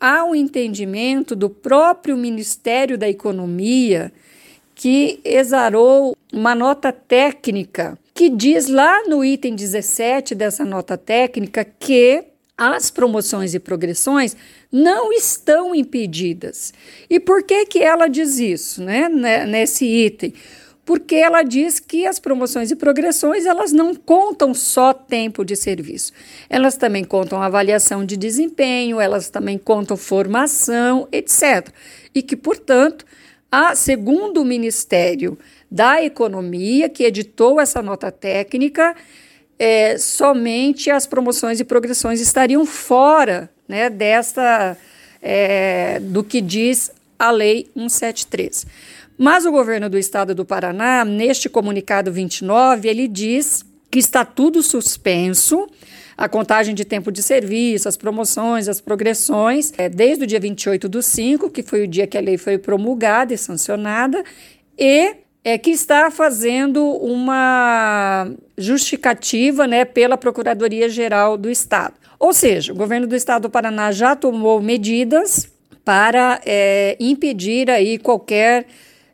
Há 0.00 0.24
um 0.24 0.34
entendimento 0.34 1.36
do 1.36 1.48
próprio 1.48 2.16
Ministério 2.16 2.98
da 2.98 3.08
Economia 3.08 4.12
que 4.74 5.20
exarou 5.24 6.16
uma 6.32 6.54
nota 6.54 6.92
técnica 6.92 7.96
que 8.12 8.28
diz 8.28 8.68
lá 8.68 9.06
no 9.08 9.24
item 9.24 9.54
17 9.54 10.34
dessa 10.34 10.64
nota 10.64 10.96
técnica 10.96 11.64
que 11.64 12.24
as 12.56 12.90
promoções 12.90 13.54
e 13.54 13.58
progressões 13.58 14.36
não 14.70 15.12
estão 15.12 15.74
impedidas. 15.74 16.72
E 17.10 17.18
por 17.18 17.42
que 17.42 17.66
que 17.66 17.82
ela 17.82 18.06
diz 18.06 18.38
isso, 18.38 18.82
né, 18.82 19.08
nesse 19.46 19.84
item? 19.84 20.32
Porque 20.84 21.16
ela 21.16 21.42
diz 21.42 21.80
que 21.80 22.06
as 22.06 22.18
promoções 22.18 22.70
e 22.70 22.76
progressões 22.76 23.46
elas 23.46 23.72
não 23.72 23.94
contam 23.94 24.52
só 24.52 24.92
tempo 24.92 25.44
de 25.44 25.56
serviço, 25.56 26.12
elas 26.48 26.76
também 26.76 27.04
contam 27.04 27.42
avaliação 27.42 28.04
de 28.04 28.16
desempenho, 28.16 29.00
elas 29.00 29.30
também 29.30 29.56
contam 29.56 29.96
formação, 29.96 31.08
etc. 31.10 31.68
E 32.14 32.22
que, 32.22 32.36
portanto, 32.36 33.06
a, 33.50 33.74
segundo 33.74 34.42
o 34.42 34.44
Ministério 34.44 35.38
da 35.70 36.02
Economia, 36.02 36.88
que 36.88 37.04
editou 37.04 37.60
essa 37.60 37.80
nota 37.80 38.12
técnica, 38.12 38.94
é, 39.58 39.96
somente 39.96 40.90
as 40.90 41.06
promoções 41.06 41.60
e 41.60 41.64
progressões 41.64 42.20
estariam 42.20 42.66
fora 42.66 43.50
né, 43.66 43.88
desta, 43.88 44.76
é, 45.22 45.98
do 46.00 46.22
que 46.22 46.40
diz 46.40 46.90
a 47.18 47.30
Lei 47.30 47.70
173. 47.74 48.66
Mas 49.16 49.46
o 49.46 49.52
governo 49.52 49.88
do 49.88 49.98
estado 49.98 50.34
do 50.34 50.44
Paraná, 50.44 51.04
neste 51.04 51.48
comunicado 51.48 52.12
29, 52.12 52.88
ele 52.88 53.06
diz 53.06 53.64
que 53.90 53.98
está 53.98 54.24
tudo 54.24 54.62
suspenso, 54.62 55.68
a 56.16 56.28
contagem 56.28 56.74
de 56.74 56.84
tempo 56.84 57.12
de 57.12 57.22
serviço, 57.22 57.88
as 57.88 57.96
promoções, 57.96 58.68
as 58.68 58.80
progressões, 58.80 59.72
é, 59.78 59.88
desde 59.88 60.24
o 60.24 60.26
dia 60.26 60.40
28 60.40 60.88
do 60.88 61.02
5, 61.02 61.50
que 61.50 61.62
foi 61.62 61.84
o 61.84 61.88
dia 61.88 62.06
que 62.06 62.18
a 62.18 62.20
lei 62.20 62.36
foi 62.36 62.58
promulgada 62.58 63.32
e 63.32 63.38
sancionada, 63.38 64.22
e 64.78 65.14
é 65.44 65.58
que 65.58 65.70
está 65.70 66.10
fazendo 66.10 66.82
uma 66.84 68.28
justificativa 68.56 69.66
né, 69.66 69.84
pela 69.84 70.16
Procuradoria-Geral 70.16 71.36
do 71.36 71.50
Estado. 71.50 71.94
Ou 72.18 72.32
seja, 72.32 72.72
o 72.72 72.76
governo 72.76 73.06
do 73.06 73.14
Estado 73.14 73.42
do 73.42 73.50
Paraná 73.50 73.92
já 73.92 74.16
tomou 74.16 74.62
medidas 74.62 75.52
para 75.84 76.40
é, 76.46 76.96
impedir 76.98 77.70
aí 77.70 77.98
qualquer 77.98 78.66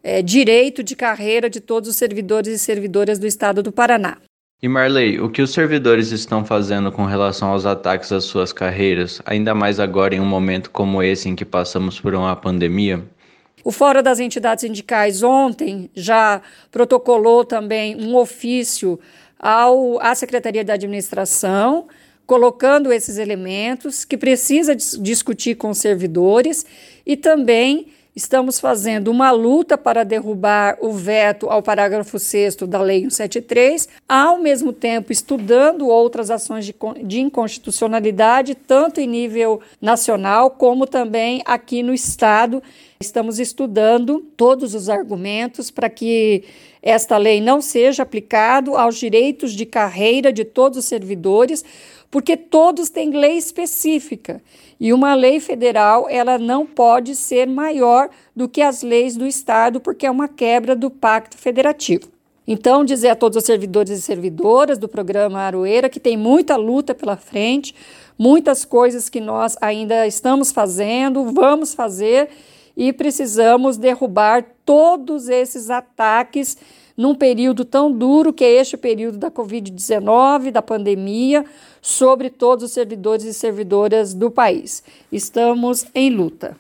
é, 0.03 0.23
direito 0.23 0.83
de 0.83 0.97
carreira 0.97 1.49
de 1.51 1.61
todos 1.61 1.89
os 1.89 1.97
servidores 1.97 2.55
e 2.55 2.59
servidoras 2.59 3.19
do 3.19 3.27
Estado 3.27 3.63
do 3.63 3.73
Paraná. 3.73 4.19
E 4.63 4.69
Marley, 4.69 5.19
o 5.19 5.31
que 5.31 5.41
os 5.41 5.53
servidores 5.53 6.11
estão 6.13 6.45
fazendo 6.45 6.93
com 6.93 7.07
relação 7.07 7.49
aos 7.49 7.65
ataques 7.65 8.13
às 8.13 8.25
suas 8.25 8.53
carreiras, 8.53 9.23
ainda 9.25 9.55
mais 9.55 9.81
agora 9.81 10.15
em 10.15 10.21
um 10.21 10.27
momento 10.27 10.71
como 10.71 11.03
esse 11.03 11.29
em 11.31 11.35
que 11.35 11.47
passamos 11.47 11.99
por 11.99 12.15
uma 12.15 12.37
pandemia? 12.37 13.03
O 13.65 13.73
Fórum 13.73 14.03
das 14.03 14.21
Entidades 14.21 14.63
Sindicais 14.63 15.23
ontem 15.23 15.91
já 15.95 16.43
protocolou 16.71 17.45
também 17.45 17.97
um 17.97 18.15
ofício 18.17 19.01
ao, 19.39 19.99
à 20.01 20.15
Secretaria 20.15 20.65
da 20.65 20.75
Administração, 20.75 21.87
colocando 22.27 22.93
esses 22.93 23.17
elementos 23.17 24.05
que 24.05 24.17
precisa 24.17 24.77
dis 24.77 24.99
discutir 25.01 25.57
com 25.57 25.71
os 25.71 25.79
servidores 25.79 26.67
e 27.05 27.17
também 27.17 27.89
Estamos 28.15 28.59
fazendo 28.59 29.09
uma 29.09 29.31
luta 29.31 29.79
para 29.79 30.05
derrubar 30.05 30.77
o 30.81 30.93
veto 30.93 31.49
ao 31.49 31.63
parágrafo 31.63 32.19
6 32.19 32.57
da 32.57 32.83
Lei 32.83 33.03
173, 33.03 33.89
ao 34.09 34.37
mesmo 34.39 34.73
tempo 34.73 35.13
estudando 35.13 35.87
outras 35.87 36.29
ações 36.29 36.67
de, 36.67 36.75
de 37.05 37.21
inconstitucionalidade, 37.21 38.57
tanto 38.57 39.01
em 39.01 39.07
nível 39.07 39.61
nacional 39.81 40.51
como 40.51 40.89
também 40.89 41.41
aqui 41.45 41.85
no 41.85 41.95
Estado. 41.95 42.61
Estamos 42.99 43.39
estudando 43.39 44.27
todos 44.37 44.75
os 44.75 44.89
argumentos 44.89 45.71
para 45.71 45.89
que 45.89 46.43
esta 46.83 47.17
lei 47.17 47.41
não 47.41 47.61
seja 47.61 48.03
aplicada 48.03 48.73
aos 48.77 48.97
direitos 48.97 49.53
de 49.53 49.65
carreira 49.65 50.33
de 50.33 50.45
todos 50.45 50.79
os 50.79 50.85
servidores, 50.85 51.65
porque 52.11 52.37
todos 52.37 52.91
têm 52.91 53.11
lei 53.11 53.39
específica 53.39 54.43
e 54.81 54.95
uma 54.95 55.15
lei 55.15 55.39
federal 55.39 56.09
ela 56.09 56.39
não 56.39 56.65
pode 56.65 57.15
ser 57.15 57.47
maior 57.47 58.09
do 58.35 58.49
que 58.49 58.63
as 58.63 58.83
leis 58.83 59.15
do 59.15 59.27
estado, 59.27 59.79
porque 59.79 60.07
é 60.07 60.11
uma 60.11 60.27
quebra 60.27 60.75
do 60.75 60.91
pacto 60.91 61.37
federativo. 61.37 62.09
Então, 62.47 62.85
dizer 62.85 63.11
a 63.11 63.15
todos 63.15 63.37
os 63.37 63.45
servidores 63.45 63.91
e 63.91 64.03
servidoras 64.03 64.79
do 64.79 64.89
programa 64.89 65.39
Aroeira 65.41 65.91
que 65.91 66.01
tem 66.01 66.17
muita 66.17 66.57
luta 66.57 66.95
pela 66.95 67.17
frente, 67.17 67.75
muitas 68.19 68.65
coisas 68.65 69.09
que 69.09 69.21
nós 69.21 69.57
ainda 69.61 70.07
estamos 70.07 70.51
fazendo, 70.51 71.27
vamos 71.33 71.75
fazer 71.75 72.31
e 72.77 72.93
precisamos 72.93 73.77
derrubar 73.77 74.45
todos 74.65 75.29
esses 75.29 75.69
ataques 75.69 76.57
num 77.01 77.15
período 77.15 77.65
tão 77.65 77.91
duro 77.91 78.31
que 78.31 78.45
é 78.45 78.61
este 78.61 78.77
período 78.77 79.17
da 79.17 79.31
Covid-19, 79.31 80.51
da 80.51 80.61
pandemia, 80.61 81.47
sobre 81.81 82.29
todos 82.29 82.63
os 82.63 82.73
servidores 82.73 83.25
e 83.25 83.33
servidoras 83.33 84.13
do 84.13 84.31
país. 84.31 84.83
Estamos 85.11 85.87
em 85.95 86.11
luta. 86.11 86.55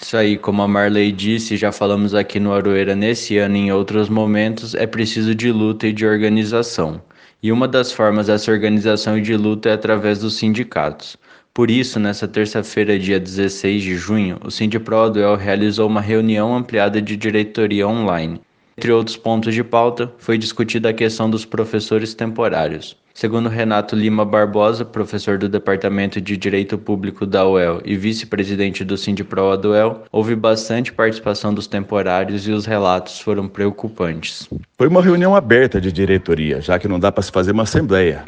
Isso 0.00 0.16
aí, 0.16 0.38
como 0.38 0.62
a 0.62 0.68
Marley 0.68 1.10
disse, 1.10 1.56
já 1.56 1.72
falamos 1.72 2.14
aqui 2.14 2.38
no 2.38 2.52
Aroeira 2.52 2.94
nesse 2.94 3.36
ano 3.36 3.56
e 3.56 3.60
em 3.62 3.72
outros 3.72 4.08
momentos, 4.08 4.76
é 4.76 4.86
preciso 4.86 5.34
de 5.34 5.50
luta 5.50 5.88
e 5.88 5.92
de 5.92 6.06
organização. 6.06 7.02
E 7.42 7.50
uma 7.50 7.66
das 7.66 7.90
formas 7.90 8.28
dessa 8.28 8.52
organização 8.52 9.18
e 9.18 9.22
de 9.22 9.36
luta 9.36 9.70
é 9.70 9.72
através 9.72 10.20
dos 10.20 10.36
sindicatos. 10.36 11.16
Por 11.52 11.68
isso, 11.68 11.98
nessa 11.98 12.28
terça-feira, 12.28 12.96
dia 12.96 13.18
16 13.18 13.82
de 13.82 13.96
junho, 13.96 14.38
o 14.44 14.52
Sindipro 14.52 15.10
realizou 15.36 15.88
uma 15.88 16.00
reunião 16.00 16.54
ampliada 16.54 17.02
de 17.02 17.16
diretoria 17.16 17.88
online 17.88 18.40
entre 18.76 18.92
outros 18.92 19.16
pontos 19.16 19.54
de 19.54 19.62
pauta, 19.62 20.12
foi 20.18 20.38
discutida 20.38 20.88
a 20.88 20.92
questão 20.92 21.28
dos 21.28 21.44
professores 21.44 22.14
temporários. 22.14 22.96
Segundo 23.14 23.50
Renato 23.50 23.94
Lima 23.94 24.24
Barbosa, 24.24 24.86
professor 24.86 25.36
do 25.36 25.46
Departamento 25.46 26.18
de 26.18 26.34
Direito 26.34 26.78
Público 26.78 27.26
da 27.26 27.46
UEL 27.46 27.82
e 27.84 27.94
vice-presidente 27.94 28.84
do 28.84 28.96
Sindipro 28.96 29.54
do 29.58 29.72
UEL, 29.72 30.04
houve 30.10 30.34
bastante 30.34 30.90
participação 30.90 31.52
dos 31.52 31.66
temporários 31.66 32.48
e 32.48 32.52
os 32.52 32.64
relatos 32.64 33.20
foram 33.20 33.46
preocupantes. 33.46 34.48
Foi 34.78 34.88
uma 34.88 35.02
reunião 35.02 35.36
aberta 35.36 35.78
de 35.78 35.92
diretoria, 35.92 36.62
já 36.62 36.78
que 36.78 36.88
não 36.88 36.98
dá 36.98 37.12
para 37.12 37.22
se 37.22 37.30
fazer 37.30 37.52
uma 37.52 37.64
assembleia. 37.64 38.24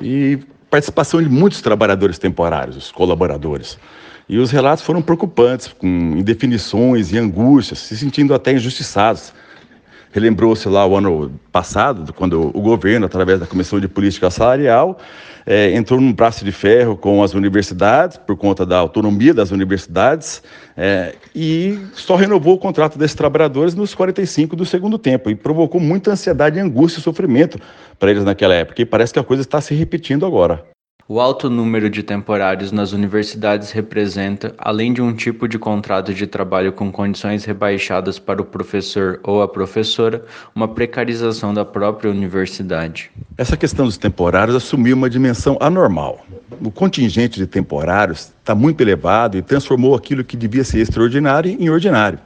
E 0.00 0.38
participação 0.70 1.22
de 1.22 1.28
muitos 1.28 1.60
trabalhadores 1.60 2.18
temporários, 2.18 2.76
os 2.76 2.90
colaboradores. 2.90 3.78
E 4.26 4.38
os 4.38 4.50
relatos 4.50 4.82
foram 4.82 5.02
preocupantes, 5.02 5.68
com 5.68 5.86
indefinições 5.86 7.12
e 7.12 7.18
angústias, 7.18 7.80
se 7.80 7.98
sentindo 7.98 8.32
até 8.32 8.54
injustiçados 8.54 9.34
relembrou-se 10.12 10.68
lá 10.68 10.86
o 10.86 10.96
ano 10.96 11.32
passado, 11.50 12.12
quando 12.12 12.50
o 12.54 12.60
governo, 12.60 13.06
através 13.06 13.40
da 13.40 13.46
Comissão 13.46 13.80
de 13.80 13.88
Política 13.88 14.30
Salarial, 14.30 14.98
é, 15.44 15.74
entrou 15.74 16.00
num 16.00 16.12
braço 16.12 16.44
de 16.44 16.52
ferro 16.52 16.96
com 16.96 17.22
as 17.22 17.34
universidades, 17.34 18.18
por 18.18 18.36
conta 18.36 18.64
da 18.64 18.78
autonomia 18.78 19.32
das 19.32 19.50
universidades, 19.50 20.42
é, 20.76 21.14
e 21.34 21.78
só 21.94 22.14
renovou 22.14 22.54
o 22.54 22.58
contrato 22.58 22.98
desses 22.98 23.16
trabalhadores 23.16 23.74
nos 23.74 23.94
45 23.94 24.54
do 24.54 24.66
segundo 24.66 24.98
tempo, 24.98 25.30
e 25.30 25.34
provocou 25.34 25.80
muita 25.80 26.12
ansiedade, 26.12 26.60
angústia 26.60 27.00
e 27.00 27.02
sofrimento 27.02 27.58
para 27.98 28.10
eles 28.10 28.22
naquela 28.22 28.54
época, 28.54 28.82
e 28.82 28.84
parece 28.84 29.12
que 29.14 29.18
a 29.18 29.24
coisa 29.24 29.42
está 29.42 29.60
se 29.60 29.74
repetindo 29.74 30.26
agora. 30.26 30.62
O 31.08 31.20
alto 31.20 31.50
número 31.50 31.90
de 31.90 32.02
temporários 32.02 32.70
nas 32.70 32.92
universidades 32.92 33.72
representa, 33.72 34.54
além 34.56 34.92
de 34.92 35.02
um 35.02 35.12
tipo 35.12 35.48
de 35.48 35.58
contrato 35.58 36.14
de 36.14 36.28
trabalho 36.28 36.72
com 36.72 36.92
condições 36.92 37.44
rebaixadas 37.44 38.20
para 38.20 38.40
o 38.40 38.44
professor 38.44 39.18
ou 39.24 39.42
a 39.42 39.48
professora, 39.48 40.24
uma 40.54 40.68
precarização 40.68 41.52
da 41.52 41.64
própria 41.64 42.08
universidade. 42.08 43.10
Essa 43.36 43.56
questão 43.56 43.84
dos 43.84 43.98
temporários 43.98 44.54
assumiu 44.54 44.96
uma 44.96 45.10
dimensão 45.10 45.58
anormal. 45.60 46.24
O 46.62 46.70
contingente 46.70 47.38
de 47.38 47.48
temporários 47.48 48.32
está 48.42 48.56
muito 48.56 48.80
elevado 48.80 49.38
e 49.38 49.42
transformou 49.42 49.94
aquilo 49.94 50.24
que 50.24 50.36
devia 50.36 50.64
ser 50.64 50.80
extraordinário 50.80 51.56
em 51.58 51.70
ordinário. 51.70 52.18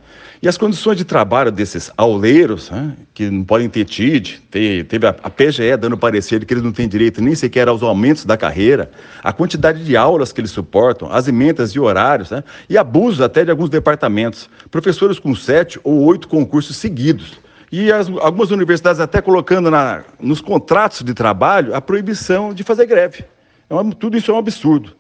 E 0.43 0.49
as 0.49 0.57
condições 0.59 0.97
de 0.97 1.05
trabalho 1.05 1.51
desses 1.51 1.91
auleiros, 1.97 2.71
né, 2.71 2.95
que 3.15 3.31
não 3.31 3.45
podem 3.45 3.69
ter 3.69 3.85
TID, 3.85 4.41
teve 4.51 5.07
a, 5.07 5.11
a 5.23 5.31
PGE 5.31 5.77
dando 5.79 5.97
parecer 5.97 6.45
que 6.45 6.53
eles 6.53 6.63
não 6.63 6.73
têm 6.73 6.89
direito 6.89 7.23
nem 7.23 7.35
sequer 7.35 7.69
aos 7.69 7.83
aumentos 7.83 8.25
da 8.25 8.37
carreira, 8.37 8.91
a 9.23 9.33
quantidade 9.33 9.85
de 9.85 9.97
aulas 9.97 10.33
que 10.33 10.41
eles 10.41 10.51
suportam, 10.51 11.11
as 11.11 11.29
emendas 11.29 11.71
e 11.71 11.81
horários, 11.81 12.31
né, 12.31 12.45
e 12.69 12.77
abusos 12.77 13.21
até 13.21 13.45
de 13.45 13.51
alguns 13.51 13.71
departamentos. 13.71 14.49
Professores 14.71 15.19
com 15.19 15.35
sete 15.35 15.79
ou 15.83 16.03
oito 16.05 16.29
concursos 16.29 16.77
seguidos. 16.77 17.39
E 17.71 17.91
as, 17.91 18.09
algumas 18.09 18.51
universidades 18.51 19.01
até 19.01 19.21
colocando 19.21 19.71
na, 19.71 20.05
nos 20.21 20.41
contratos 20.41 21.03
de 21.03 21.13
trabalho 21.13 21.75
a 21.75 21.81
proibição 21.81 22.55
de 22.55 22.63
fazer 22.63 22.87
greve. 22.87 23.25
É 23.69 23.75
tudo 23.99 24.17
isso 24.17 24.31
é 24.31 24.35
um 24.35 24.39
absurdo. 24.39 24.95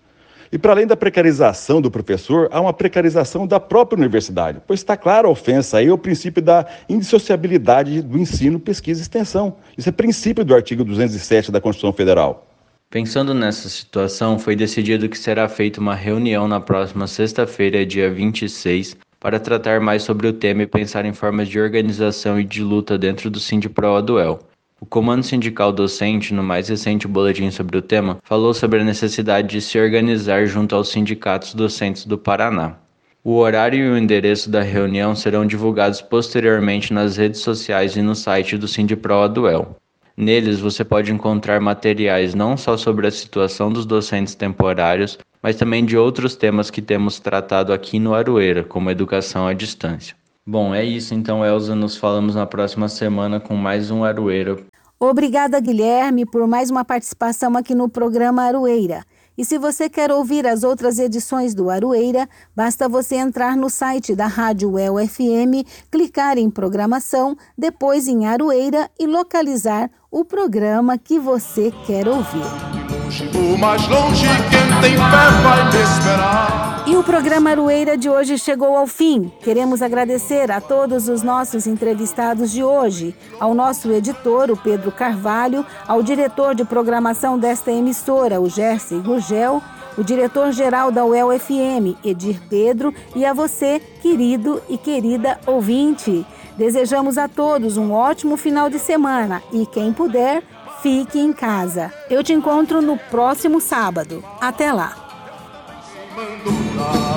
E 0.50 0.58
para 0.58 0.72
além 0.72 0.86
da 0.86 0.96
precarização 0.96 1.80
do 1.80 1.90
professor, 1.90 2.48
há 2.52 2.60
uma 2.60 2.72
precarização 2.72 3.46
da 3.46 3.58
própria 3.58 3.98
universidade, 3.98 4.60
pois 4.66 4.80
está 4.80 4.96
clara 4.96 5.26
a 5.26 5.30
ofensa 5.30 5.78
aí 5.78 5.88
ao 5.88 5.98
princípio 5.98 6.42
da 6.42 6.66
indissociabilidade 6.88 8.02
do 8.02 8.18
ensino, 8.18 8.60
pesquisa 8.60 9.00
e 9.00 9.02
extensão. 9.02 9.56
Isso 9.76 9.88
é 9.88 9.92
princípio 9.92 10.44
do 10.44 10.54
artigo 10.54 10.84
207 10.84 11.50
da 11.50 11.60
Constituição 11.60 11.92
Federal. 11.92 12.46
Pensando 12.88 13.34
nessa 13.34 13.68
situação, 13.68 14.38
foi 14.38 14.54
decidido 14.54 15.08
que 15.08 15.18
será 15.18 15.48
feita 15.48 15.80
uma 15.80 15.94
reunião 15.94 16.46
na 16.46 16.60
próxima 16.60 17.06
sexta-feira, 17.08 17.84
dia 17.84 18.10
26, 18.10 18.96
para 19.18 19.40
tratar 19.40 19.80
mais 19.80 20.04
sobre 20.04 20.28
o 20.28 20.32
tema 20.32 20.62
e 20.62 20.66
pensar 20.66 21.04
em 21.04 21.12
formas 21.12 21.48
de 21.48 21.58
organização 21.58 22.38
e 22.38 22.44
de 22.44 22.62
luta 22.62 22.96
dentro 22.96 23.28
do 23.28 23.40
Sindipro 23.40 23.96
Aduel. 23.96 24.38
O 24.86 24.88
Comando 24.88 25.24
Sindical 25.24 25.72
Docente, 25.72 26.32
no 26.32 26.44
mais 26.44 26.68
recente 26.68 27.08
boletim 27.08 27.50
sobre 27.50 27.76
o 27.76 27.82
tema, 27.82 28.18
falou 28.22 28.54
sobre 28.54 28.78
a 28.78 28.84
necessidade 28.84 29.48
de 29.48 29.60
se 29.60 29.76
organizar 29.80 30.46
junto 30.46 30.76
aos 30.76 30.90
sindicatos 30.90 31.54
docentes 31.54 32.06
do 32.06 32.16
Paraná. 32.16 32.76
O 33.24 33.34
horário 33.34 33.84
e 33.84 33.90
o 33.90 33.98
endereço 33.98 34.48
da 34.48 34.62
reunião 34.62 35.16
serão 35.16 35.44
divulgados 35.44 36.00
posteriormente 36.00 36.92
nas 36.92 37.16
redes 37.16 37.40
sociais 37.40 37.96
e 37.96 38.00
no 38.00 38.14
site 38.14 38.56
do 38.56 38.68
Sindipro 38.68 39.12
Aduel. 39.12 39.76
Neles 40.16 40.60
você 40.60 40.84
pode 40.84 41.10
encontrar 41.10 41.60
materiais 41.60 42.32
não 42.32 42.56
só 42.56 42.76
sobre 42.76 43.08
a 43.08 43.10
situação 43.10 43.72
dos 43.72 43.86
docentes 43.86 44.36
temporários, 44.36 45.18
mas 45.42 45.56
também 45.56 45.84
de 45.84 45.96
outros 45.96 46.36
temas 46.36 46.70
que 46.70 46.80
temos 46.80 47.18
tratado 47.18 47.72
aqui 47.72 47.98
no 47.98 48.14
Aroeira, 48.14 48.62
como 48.62 48.88
educação 48.88 49.48
à 49.48 49.52
distância. 49.52 50.14
Bom, 50.46 50.72
é 50.72 50.84
isso 50.84 51.12
então, 51.12 51.44
Elza. 51.44 51.74
Nos 51.74 51.96
falamos 51.96 52.36
na 52.36 52.46
próxima 52.46 52.88
semana 52.88 53.40
com 53.40 53.56
mais 53.56 53.90
um 53.90 54.04
Aroeira. 54.04 54.56
Obrigada, 54.98 55.60
Guilherme, 55.60 56.24
por 56.24 56.46
mais 56.46 56.70
uma 56.70 56.84
participação 56.84 57.54
aqui 57.54 57.74
no 57.74 57.86
programa 57.86 58.42
Aroeira. 58.42 59.04
E 59.36 59.44
se 59.44 59.58
você 59.58 59.90
quer 59.90 60.10
ouvir 60.10 60.46
as 60.46 60.64
outras 60.64 60.98
edições 60.98 61.54
do 61.54 61.68
Aroeira, 61.68 62.26
basta 62.54 62.88
você 62.88 63.16
entrar 63.16 63.54
no 63.54 63.68
site 63.68 64.14
da 64.14 64.26
Rádio 64.26 64.72
UEL 64.72 64.96
FM, 65.06 65.68
clicar 65.90 66.38
em 66.38 66.48
programação, 66.48 67.36
depois 67.58 68.08
em 68.08 68.24
Aroeira 68.24 68.90
e 68.98 69.06
localizar 69.06 69.90
o 70.10 70.24
programa 70.24 70.96
que 70.96 71.18
você 71.18 71.70
quer 71.86 72.08
ouvir. 72.08 72.95
O 73.06 73.56
mais 73.56 73.86
longe, 73.86 74.26
quem 74.50 74.80
tem 74.80 74.96
fé 74.96 75.30
vai 75.44 75.68
esperar. 75.80 76.82
E 76.88 76.96
o 76.96 77.04
programa 77.04 77.50
Arueira 77.50 77.96
de 77.96 78.10
hoje 78.10 78.36
chegou 78.36 78.76
ao 78.76 78.84
fim. 78.88 79.30
Queremos 79.42 79.80
agradecer 79.80 80.50
a 80.50 80.60
todos 80.60 81.08
os 81.08 81.22
nossos 81.22 81.68
entrevistados 81.68 82.50
de 82.50 82.64
hoje, 82.64 83.14
ao 83.38 83.54
nosso 83.54 83.92
editor, 83.92 84.50
o 84.50 84.56
Pedro 84.56 84.90
Carvalho, 84.90 85.64
ao 85.86 86.02
diretor 86.02 86.52
de 86.52 86.64
programação 86.64 87.38
desta 87.38 87.70
emissora, 87.70 88.40
o 88.40 88.50
Jersey 88.50 88.98
Gurgel, 88.98 89.62
o 89.96 90.02
diretor-geral 90.02 90.90
da 90.90 91.04
UEL 91.04 91.28
FM, 91.38 91.96
Edir 92.04 92.40
Pedro, 92.50 92.92
e 93.14 93.24
a 93.24 93.32
você, 93.32 93.80
querido 94.02 94.60
e 94.68 94.76
querida 94.76 95.38
ouvinte. 95.46 96.26
Desejamos 96.58 97.18
a 97.18 97.28
todos 97.28 97.76
um 97.76 97.92
ótimo 97.92 98.36
final 98.36 98.68
de 98.68 98.80
semana 98.80 99.42
e, 99.52 99.64
quem 99.64 99.92
puder, 99.92 100.42
fique 100.86 101.18
em 101.18 101.32
casa. 101.32 101.92
Eu 102.08 102.22
te 102.22 102.32
encontro 102.32 102.80
no 102.80 102.96
próximo 102.96 103.60
sábado. 103.60 104.22
Até 104.40 104.72
lá! 104.72 104.94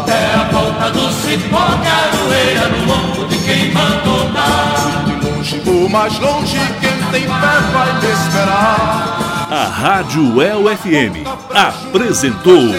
É 0.07 0.35
a 0.35 0.43
volta 0.45 0.89
do 0.89 1.11
cipó, 1.11 1.67
caroeira 1.83 2.67
no 2.67 2.85
lombo 2.87 3.27
de 3.27 3.37
quem 3.37 3.71
mandou 3.71 4.27
dar. 4.33 5.05
De 5.05 5.23
longe 5.23 5.61
ou 5.67 5.87
mais 5.87 6.17
longe, 6.17 6.57
quem 6.81 6.97
tem 7.11 7.21
fé 7.21 7.59
vai 7.71 7.99
te 7.99 8.07
esperar. 8.07 9.47
A 9.51 9.65
Rádio 9.65 10.41
El 10.41 10.63
FM 10.75 11.27
apresentou 11.53 12.73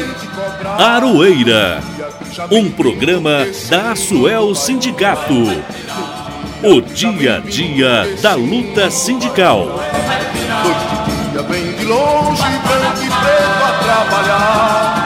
Aroeira, 0.77 1.81
um 2.51 2.69
programa 2.69 3.47
da 3.69 3.95
Suel 3.95 4.57
Sindicato. 4.57 5.35
O 6.65 6.81
dia 6.81 7.37
a 7.37 7.41
dia 7.41 8.17
da 8.21 8.35
luta 8.35 8.91
sindical. 8.91 9.81
Noite 10.63 11.11
e 11.11 11.31
dia 11.31 11.43
vem 11.43 11.73
de 11.73 11.85
longe, 11.85 12.43
branco 12.43 13.03
e 13.03 13.09
preto 13.09 13.65
a 13.65 13.73
trabalhar. 13.83 15.00